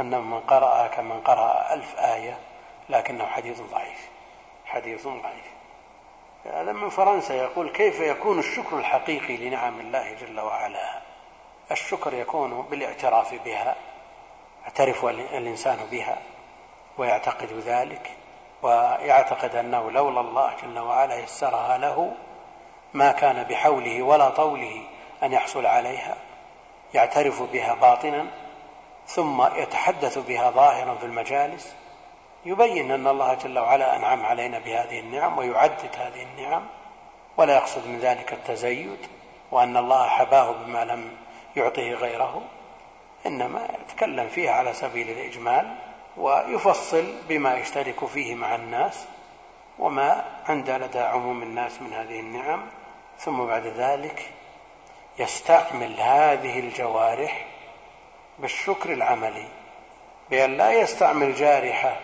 [0.00, 2.38] أن من قرأ كمن قرأ ألف آية
[2.88, 4.08] لكنه حديث ضعيف
[4.66, 5.50] حديث ضعيف.
[6.44, 11.00] هذا من فرنسا يقول كيف يكون الشكر الحقيقي لنعم الله جل وعلا؟
[11.70, 13.76] الشكر يكون بالاعتراف بها
[14.62, 16.18] يعترف الإنسان بها
[16.98, 18.10] ويعتقد ذلك
[18.62, 22.12] ويعتقد أنه لولا الله جل وعلا يسرها له
[22.94, 24.82] ما كان بحوله ولا طوله
[25.22, 26.16] أن يحصل عليها.
[26.94, 28.26] يعترف بها باطنا
[29.06, 31.74] ثم يتحدث بها ظاهرا في المجالس
[32.44, 36.66] يبين أن الله جل وعلا أنعم علينا بهذه النعم ويعدد هذه النعم
[37.36, 38.98] ولا يقصد من ذلك التزيد
[39.50, 41.16] وأن الله حباه بما لم
[41.56, 42.42] يعطه غيره
[43.26, 45.74] إنما يتكلم فيها على سبيل الإجمال
[46.16, 49.06] ويفصل بما يشترك فيه مع الناس
[49.78, 52.66] وما عند لدى عموم الناس من هذه النعم
[53.18, 54.32] ثم بعد ذلك
[55.18, 57.46] يستعمل هذه الجوارح
[58.38, 59.48] بالشكر العملي
[60.30, 61.96] بأن لا يستعمل جارحة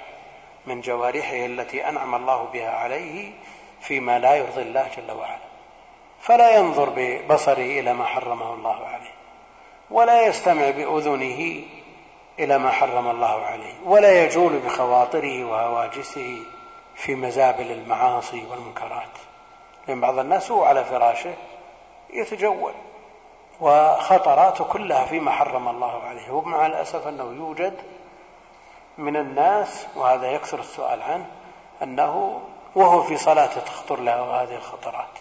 [0.66, 3.32] من جوارحه التي أنعم الله بها عليه
[3.80, 5.46] فيما لا يرضي الله جل وعلا.
[6.20, 9.12] فلا ينظر ببصره إلى ما حرمه الله عليه
[9.90, 11.62] ولا يستمع بأذنه
[12.38, 16.42] إلى ما حرم الله عليه ولا يجول بخواطره وهواجسه
[16.94, 19.18] في مزابل المعاصي والمنكرات.
[19.88, 21.34] لأن بعض الناس هو على فراشه
[22.10, 22.72] يتجول.
[23.60, 26.30] وخطراته كلها فيما حرم الله عليه.
[26.30, 27.74] ومع الأسف أنه يوجد
[28.98, 31.26] من الناس وهذا يكثر السؤال عنه
[31.82, 32.40] أنه
[32.74, 35.18] وهو في صلاته تخطر له هذه الخطرات.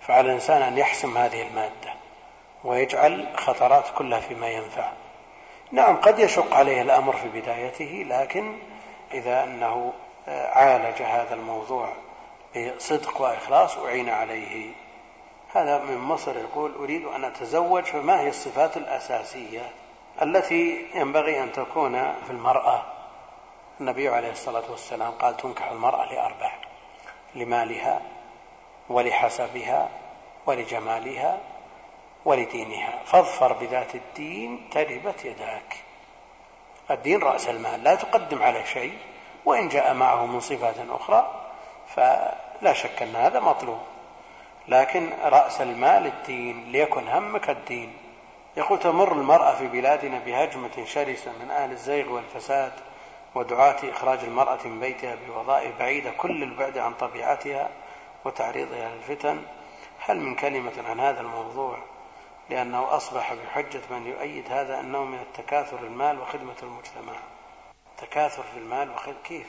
[0.00, 1.94] فعلى الإنسان أن يحسم هذه المادة
[2.64, 4.92] ويجعل خطرات كلها فيما ينفع.
[5.72, 8.56] نعم قد يشق عليه الأمر في بدايته لكن
[9.12, 9.92] إذا أنه
[10.28, 11.88] عالج هذا الموضوع
[12.56, 14.72] بصدق وإخلاص أعين عليه
[15.54, 19.70] هذا من مصر يقول أريد أن أتزوج فما هي الصفات الأساسية
[20.22, 22.82] التي ينبغي أن تكون في المرأة؟
[23.80, 26.52] النبي عليه الصلاة والسلام قال تنكح المرأة لأربع
[27.34, 28.00] لمالها
[28.88, 29.88] ولحسبها
[30.46, 31.38] ولجمالها
[32.24, 32.98] ولدينها.
[33.04, 35.76] فاظفر بذات الدين تربت يداك.
[36.90, 38.98] الدين رأس المال لا تقدم عليه شيء
[39.44, 41.30] وإن جاء معه من صفات أخرى
[41.86, 43.80] فلا شك أن هذا مطلوب.
[44.70, 47.92] لكن رأس المال الدين ليكن همك الدين.
[48.56, 52.72] يقول تمر المرأة في بلادنا بهجمة شرسة من أهل الزيغ والفساد
[53.34, 57.68] ودعاة إخراج المرأة من بيتها بوظائف بعيدة كل البعد عن طبيعتها
[58.24, 59.42] وتعريضها للفتن.
[59.98, 61.78] هل من كلمة عن هذا الموضوع؟
[62.50, 67.18] لأنه أصبح بحجة من يؤيد هذا أنه من التكاثر المال وخدمة المجتمع.
[67.98, 69.46] تكاثر في المال وخدمة كيف؟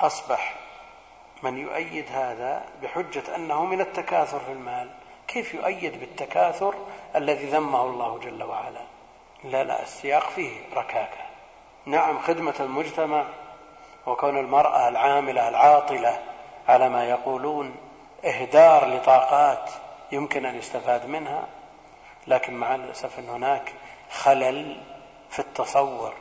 [0.00, 0.67] أصبح
[1.42, 4.90] من يؤيد هذا بحجة أنه من التكاثر في المال.
[5.28, 6.74] كيف يؤيد بالتكاثر
[7.16, 8.80] الذي ذمه الله جل وعلا؟
[9.44, 11.28] لا لا السياق فيه ركاكة.
[11.86, 13.24] نعم خدمة المجتمع
[14.06, 16.18] وكون المرأة العاملة العاطلة
[16.68, 17.76] على ما يقولون
[18.24, 19.70] إهدار لطاقات
[20.12, 21.46] يمكن أن يستفاد منها
[22.26, 23.72] لكن مع الأسف أن هناك
[24.10, 24.80] خلل
[25.30, 26.12] في التصور.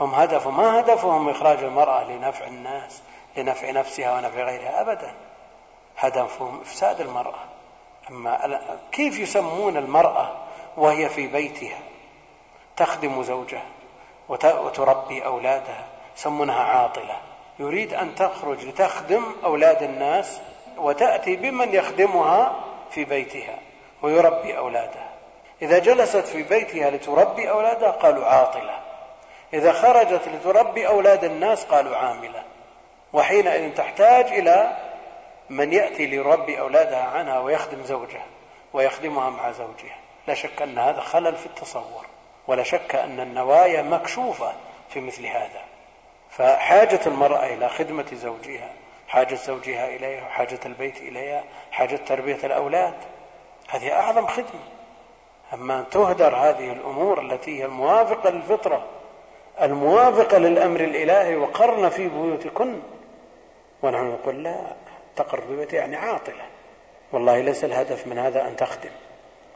[0.00, 3.02] هم هدف ما هدفهم إخراج المرأة لنفع الناس؟
[3.36, 5.14] لنفع نفسها ونفع غيرها أبدا.
[5.98, 7.44] هدفهم إفساد المرأة.
[8.10, 8.58] أما
[8.92, 10.32] كيف يسمون المرأة
[10.76, 11.78] وهي في بيتها؟
[12.76, 13.64] تخدم زوجها
[14.28, 17.16] وتربي أولادها يسمونها عاطلة.
[17.58, 20.40] يريد أن تخرج لتخدم أولاد الناس
[20.76, 23.58] وتأتي بمن يخدمها في بيتها
[24.02, 25.10] ويربي أولادها.
[25.62, 28.80] إذا جلست في بيتها لتربي أولادها قالوا عاطلة.
[29.54, 32.42] إذا خرجت لتربي أولاد الناس قالوا عاملة.
[33.14, 34.76] وحينئذ تحتاج إلى
[35.50, 38.26] من يأتي ليربي أولادها عنها ويخدم زوجها
[38.72, 39.96] ويخدمها مع زوجها.
[40.28, 42.06] لا شك أن هذا خلل في التصور
[42.46, 44.52] ولا شك أن النوايا مكشوفة
[44.88, 45.62] في مثل هذا.
[46.30, 48.72] فحاجة المرأة إلى خدمة زوجها
[49.08, 52.94] حاجة زوجها إليها حاجة البيت إليها حاجة تربية الأولاد
[53.68, 54.64] هذه أعظم خدمة.
[55.54, 58.84] أما أن تهدر هذه الأمور التي هي الموافقة للفطرة
[59.62, 62.80] الموافقة للأمر الإلهي وقرن في بيوتكن
[63.84, 64.76] ونحن نقول لا
[65.16, 66.44] تقر في بيوتي يعني عاطلة.
[67.12, 68.90] والله ليس الهدف من هذا أن تخدم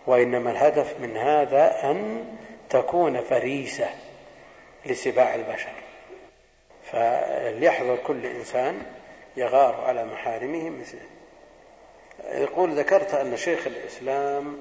[0.06, 2.24] وإنما الهدف من هذا أن
[2.70, 3.88] تكون فريسة
[4.86, 5.72] لسباع البشر.
[6.92, 8.82] فليحذر كل إنسان
[9.36, 11.08] يغار على محارمه مثله.
[12.24, 14.58] يقول ذكرت أن شيخ الإسلام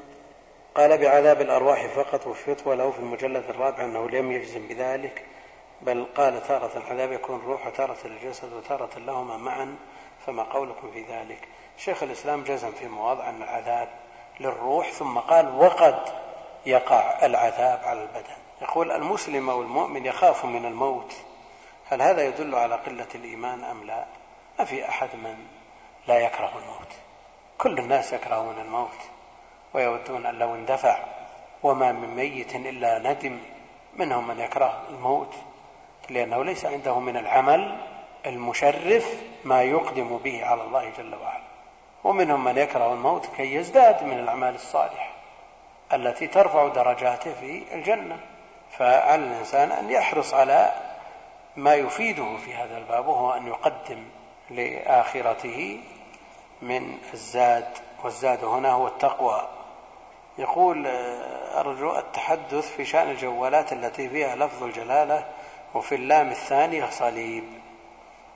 [0.76, 5.26] قال بعذاب الأرواح فقط وفي فتوى له في المجلد الرابع أنه لم يجزم بذلك
[5.82, 9.76] بل قال تارة العذاب يكون الروح وتارة الجسد وتارة لهما معا
[10.26, 11.48] فما قولكم في ذلك؟
[11.78, 13.90] شيخ الإسلام جزم في مواضع أن العذاب
[14.40, 16.00] للروح ثم قال وقد
[16.66, 18.36] يقع العذاب على البدن.
[18.62, 21.14] يقول المسلم أو المؤمن يخاف من الموت.
[21.90, 24.06] هل هذا يدل على قلة الإيمان أم لا؟
[24.60, 25.38] ما في أحد من
[26.08, 26.94] لا يكره الموت.
[27.58, 28.98] كل الناس يكرهون الموت
[29.74, 31.04] ويودون أن لو اندفع
[31.64, 33.40] وما من ميت إلا ندم
[33.94, 35.36] منهم من يكره الموت.
[36.10, 37.78] لأنه ليس عنده من العمل
[38.26, 41.48] المشرف ما يقدم به على الله جل وعلا.
[42.04, 45.10] ومنهم من يكره الموت كي يزداد من الأعمال الصالحة
[45.94, 48.18] التي ترفع درجاته في الجنة.
[48.72, 50.72] فعلى الإنسان أن يحرص على
[51.56, 54.04] ما يفيده في هذا الباب وهو أن يقدم
[54.50, 55.80] لآخرته
[56.62, 57.68] من الزاد.
[58.04, 59.48] والزاد هنا هو التقوى.
[60.38, 60.88] يقول
[61.58, 65.26] أرجو التحدث في شأن الجوالات التي فيها لفظ الجلالة
[65.78, 67.62] وفي اللام الثانية صليب.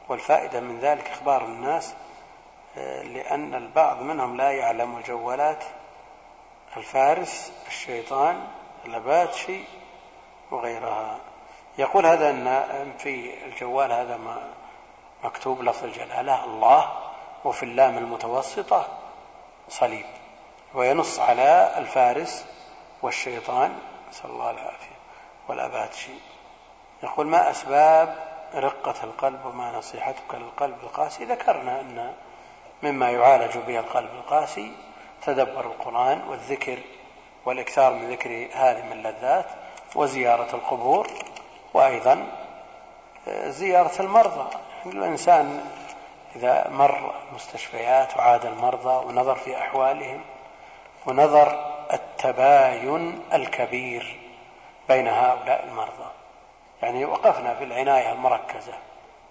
[0.09, 1.93] والفائدة من ذلك إخبار الناس
[3.03, 5.63] لأن البعض منهم لا يعلم الجوالات
[6.77, 8.47] الفارس الشيطان
[8.85, 9.59] الأباتشي
[10.51, 11.19] وغيرها.
[11.77, 14.49] يقول هذا أن في الجوال هذا ما
[15.23, 16.91] مكتوب لفظ الجلالة الله
[17.45, 18.87] وفي اللام المتوسطة
[19.69, 20.05] صليب.
[20.73, 22.45] وينص على الفارس
[23.01, 23.79] والشيطان
[24.09, 24.95] نسأل الله العافية
[25.47, 26.13] والأباتشي.
[27.03, 28.15] يقول ما أسباب
[28.55, 32.13] رقة القلب وما نصيحتك للقلب القاسي؟ ذكرنا أن
[32.83, 34.71] مما يعالج به القلب القاسي
[35.25, 36.79] تدبر القرآن والذكر
[37.45, 39.45] والإكثار من ذكر هذه اللذات
[39.95, 41.07] وزيارة القبور
[41.73, 42.27] وأيضا
[43.27, 44.49] زيارة المرضى.
[44.85, 45.65] الإنسان
[46.35, 50.21] إذا مر مستشفيات وعاد المرضى ونظر في أحوالهم
[51.05, 54.19] ونظر التباين الكبير
[54.89, 56.20] بين هؤلاء المرضى.
[56.81, 58.73] يعني وقفنا في العناية المركزة.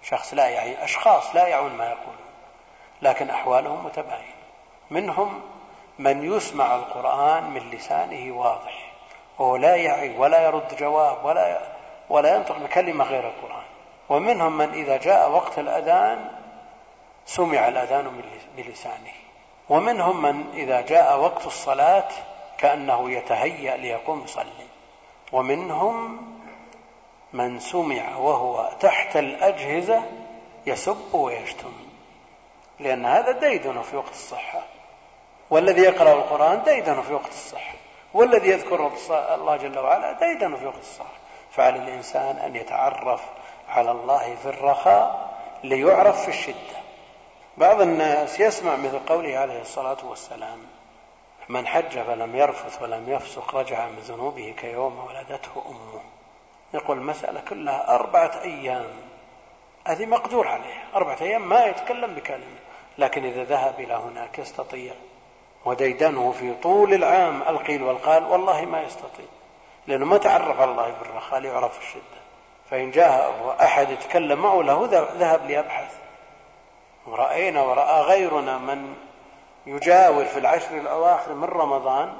[0.03, 2.30] شخص لا يعي أشخاص لا يعون ما يقولون
[3.03, 4.40] لكن أحوالهم متباينة
[4.90, 5.42] منهم
[5.98, 8.92] من يسمع القرآن من لسانه واضح
[9.38, 11.61] وهو لا يعي ولا يرد جواب ولا
[12.09, 13.64] ولا ينطق بكلمة غير القرآن.
[14.09, 16.30] ومنهم من إذا جاء وقت الأذان
[17.26, 18.22] سمع الأذان
[18.57, 19.12] بلسانه.
[19.68, 22.09] ومنهم من إذا جاء وقت الصلاة
[22.59, 24.66] كأنه يتهيأ ليقوم يصلي.
[25.32, 26.30] ومنهم
[27.33, 30.03] من سمع وهو تحت الأجهزة
[30.66, 31.72] يسب ويشتم
[32.81, 34.62] لأن هذا ديدن في وقت الصحة.
[35.51, 37.74] والذي يقرأ القرآن ديدن في وقت الصحة.
[38.14, 41.18] والذي يذكر الله جل وعلا ديدن في وقت الصحة.
[41.51, 43.20] فعلى الإنسان أن يتعرف
[43.68, 45.31] على الله في الرخاء
[45.64, 46.81] ليعرف في الشدة.
[47.57, 50.59] بعض الناس يسمع مثل قوله عليه الصلاة والسلام
[51.49, 56.01] من حج فلم يرفث ولم يفسق رجع من ذنوبه كيوم ولدته أمه.
[56.75, 58.91] يقول المسألة كلها أربعة أيام.
[59.87, 62.61] هذه مقدور عليها أربعة أيام ما يتكلم بكلمة.
[62.99, 64.93] لكن إذا ذهب إلى هناك يستطيع.
[65.64, 69.27] وديدنه في طول العام القيل والقال والله ما يستطيع.
[69.87, 72.21] لأنه ما تعرف على الله بالرخاء ليعرف الشدة.
[72.71, 75.95] فإن جاء أحد يتكلم معه له ذهب ليبحث.
[77.07, 78.95] ورأينا ورأى غيرنا من
[79.66, 82.16] يجاور في العشر الأواخر من رمضان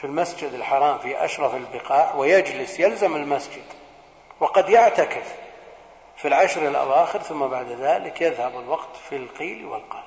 [0.00, 3.64] في المسجد الحرام في أشرف البقاع ويجلس يلزم المسجد
[4.40, 5.34] وقد يعتكف
[6.16, 10.02] في العشر الأواخر ثم بعد ذلك يذهب الوقت في القيل والقال.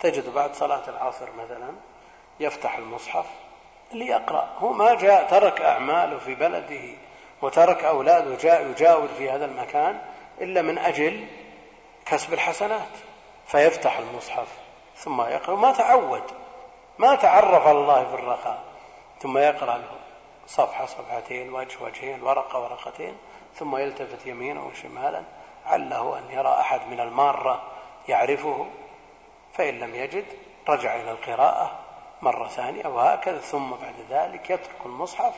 [0.00, 1.72] تجد بعد صلاة العصر مثلا
[2.40, 3.26] يفتح المصحف
[3.92, 4.48] ليقرأ.
[4.58, 6.96] هو ما جاء ترك أعماله في بلده
[7.42, 10.00] وترك أولاده جاء يجاور في هذا المكان
[10.40, 11.26] إلا من أجل
[12.06, 12.92] كسب الحسنات.
[13.46, 14.48] فيفتح المصحف
[14.96, 15.56] ثم يقرأ.
[15.56, 16.24] ما تعود
[16.98, 18.71] ما تعرف الله في الرخاء
[19.22, 19.96] ثم يقرأ له
[20.46, 23.16] صفحة صفحتين وجه وجهين ورقة ورقتين
[23.54, 25.22] ثم يلتفت يمينا وشمالا
[25.66, 27.62] عله أن يرى أحد من المارة
[28.08, 28.66] يعرفه
[29.54, 30.24] فإن لم يجد
[30.68, 31.78] رجع إلى القراءة
[32.22, 35.34] مرة ثانية وهكذا ثم بعد ذلك يترك المصحف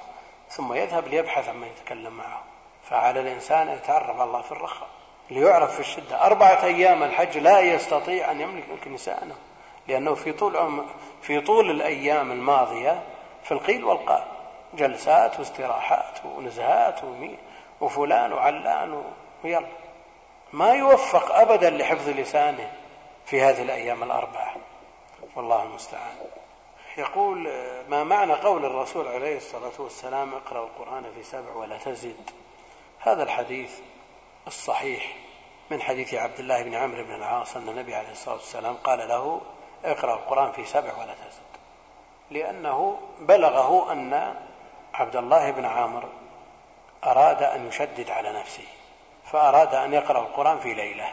[0.48, 2.42] ثم يذهب ليبحث عما يتكلم معه.
[2.90, 4.88] فعلى الإنسان أن يتعرف الله في الرخاء
[5.30, 6.26] ليعرف في الشدة.
[6.26, 9.34] أربعة أيام الحج لا يستطيع أن يملك لسانه
[9.88, 10.84] لأنه في طول
[11.22, 13.02] في طول الأيام الماضية
[13.44, 14.24] في القيل والقال.
[14.74, 17.00] جلسات واستراحات ونزهات
[17.80, 19.04] وفلان وعلان
[19.44, 19.66] ويلا.
[20.52, 22.72] ما يوفق أبدا لحفظ لسانه
[23.26, 24.56] في هذه الأيام الأربعة.
[25.36, 26.16] والله المستعان.
[26.96, 27.48] يقول
[27.88, 32.30] ما معنى قول الرسول عليه الصلاة والسلام اقرأ القرآن في سبع ولا تزد؟
[32.98, 33.78] هذا الحديث
[34.46, 35.16] الصحيح
[35.70, 39.40] من حديث عبد الله بن عمرو بن العاص أن النبي عليه الصلاة والسلام قال له
[39.84, 41.43] اقرأ القرآن في سبع ولا تزد.
[42.30, 44.34] لأنه بلغه أن
[44.94, 46.04] عبد الله بن عامر
[47.04, 48.64] أراد أن يشدد على نفسه
[49.24, 51.12] فأراد أن يقرأ القرآن في ليلة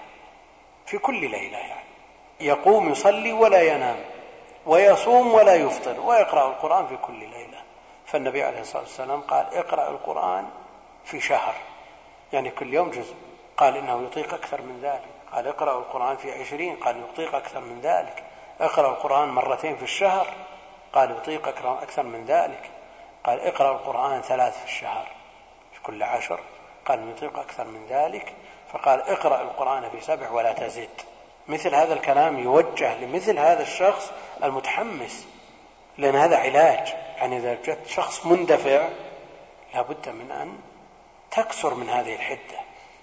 [0.85, 1.91] في كل ليلة يعني.
[2.39, 3.97] يقوم يصلي ولا ينام
[4.65, 7.61] ويصوم ولا يفطر ويقرأ القرآن في كل ليلة.
[8.05, 10.49] فالنبي عليه الصلاة والسلام قال اقرأ القرآن
[11.05, 11.53] في شهر.
[12.33, 13.15] يعني كل يوم جزء.
[13.57, 15.09] قال إنه يطيق أكثر من ذلك.
[15.33, 16.75] قال اقرأ القرآن في عشرين.
[16.75, 18.23] قال يطيق أكثر من ذلك.
[18.61, 20.27] اقرأ القرآن مرتين في الشهر.
[20.93, 22.69] قال يطيق أكثر من ذلك.
[23.23, 25.07] قال اقرأ القرآن ثلاث في الشهر
[25.73, 26.39] في كل عشر.
[26.85, 28.33] قال نطيق أكثر من ذلك.
[28.73, 31.01] فقال اقرأ القرآن في سبع ولا تزد
[31.47, 34.11] مثل هذا الكلام يوجه لمثل هذا الشخص
[34.43, 35.27] المتحمس
[35.97, 36.93] لأن هذا علاج.
[37.17, 38.89] يعني إذا جت شخص مندفع
[39.73, 40.59] لابد من أن
[41.31, 42.59] تكسر من هذه الحدة.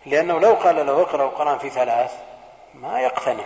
[0.06, 2.12] لأنه لو قال له اقرأ القرآن في ثلاث
[2.74, 3.44] ما يقتنع.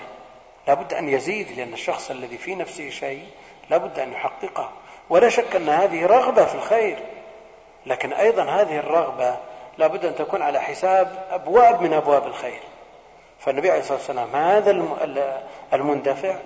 [0.66, 3.26] لابد أن يزيد لأن الشخص الذي في نفسه شيء
[3.70, 4.70] لابد أن يحققه
[5.10, 6.98] ولا شك أن هذه رغبة في الخير.
[7.86, 9.36] لكن أيضا هذه الرغبة
[9.78, 12.60] لابد أن تكون على حساب أبواب من أبواب الخير.
[13.38, 14.70] فالنبي عليه الصلاة والسلام هذا
[15.72, 16.36] المندفع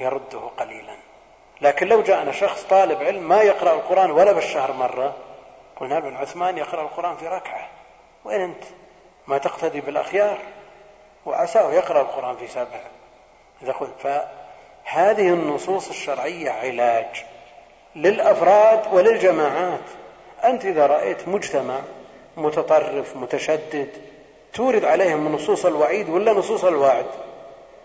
[0.00, 0.96] يرده قليلا.
[1.60, 5.14] لكن لو جاءنا شخص طالب علم ما يقرأ القرآن ولا بالشهر مرة
[5.76, 7.68] قلنا ابن عثمان يقرأ القرآن في ركعة.
[8.24, 8.64] وين أنت؟
[9.26, 10.38] ما تقتدي بالأخيار.
[11.26, 12.80] وعساه يقرأ القرآن في سبع
[13.62, 14.28] إذا قلت
[14.88, 17.24] فهذه النصوص الشرعية علاج
[17.96, 19.80] للأفراد وللجماعات.
[20.44, 21.80] أنت إذا رأيت مجتمع
[22.36, 23.88] متطرف متشدد
[24.54, 27.06] تورد عليهم نصوص الوعيد ولا نصوص الوعد؟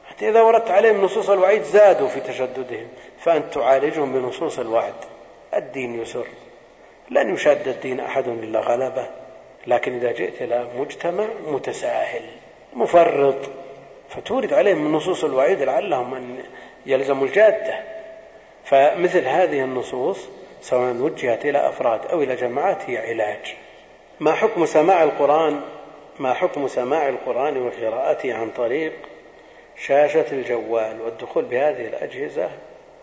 [0.09, 2.87] حتى إذا وردت عليهم نصوص الوعيد زادوا في تشددهم
[3.19, 4.93] فأنت تعالجهم بنصوص الوعد.
[5.53, 6.27] الدين يسر.
[7.09, 9.09] لن يشاد الدين أحد إلا غلبه.
[9.67, 12.23] لكن إذا جئت إلى مجتمع متساهل
[12.73, 13.49] مفرط
[14.09, 16.43] فتورد عليهم نصوص الوعيد لعلهم أن
[16.85, 17.79] يلزموا الجادة.
[18.65, 20.29] فمثل هذه النصوص
[20.61, 23.55] سواء وجهت إلى أفراد أو إلى جماعات هي علاج.
[24.19, 25.61] ما حكم سماع القرآن؟
[26.19, 28.93] ما حكم سماع القرآن وقراءته عن طريق
[29.77, 32.49] شاشة الجوال والدخول بهذه الأجهزة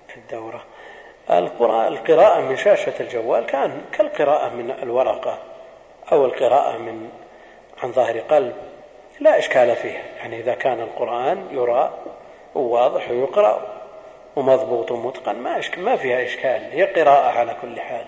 [0.08, 0.64] في الدورة؟
[1.30, 5.38] القراءة من شاشة الجوال كان كالقراءة من الورقة
[6.12, 7.08] أو القراءة من
[7.82, 8.54] عن ظهر قلب.
[9.20, 11.90] لا إشكال فيها يعني إذا كان القرآن يرى
[12.54, 13.69] وواضح ويقرأ.
[14.36, 15.36] ومضبوط ومتقن.
[15.36, 16.62] ما إشكال ما فيها إشكال.
[16.72, 18.04] هي قراءة على كل حال.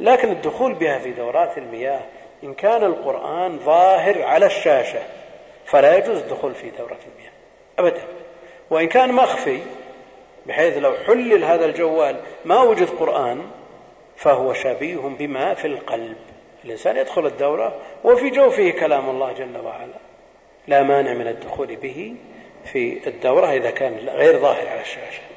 [0.00, 2.00] لكن الدخول بها في دورات المياه
[2.44, 5.02] إن كان القرآن ظاهر على الشاشة
[5.64, 7.32] فلا يجوز الدخول في دورة المياه.
[7.78, 8.02] أبدا.
[8.70, 9.60] وإن كان مخفي
[10.46, 13.42] بحيث لو حلل هذا الجوال ما وجد قرآن
[14.16, 16.16] فهو شبيه بما في القلب.
[16.64, 17.74] الإنسان يدخل الدورة
[18.04, 19.98] وفي جوفه كلام الله جل وعلا.
[20.68, 22.14] لا مانع من الدخول به
[22.64, 25.22] في الدورة إذا كان غير ظاهر على الشاشة.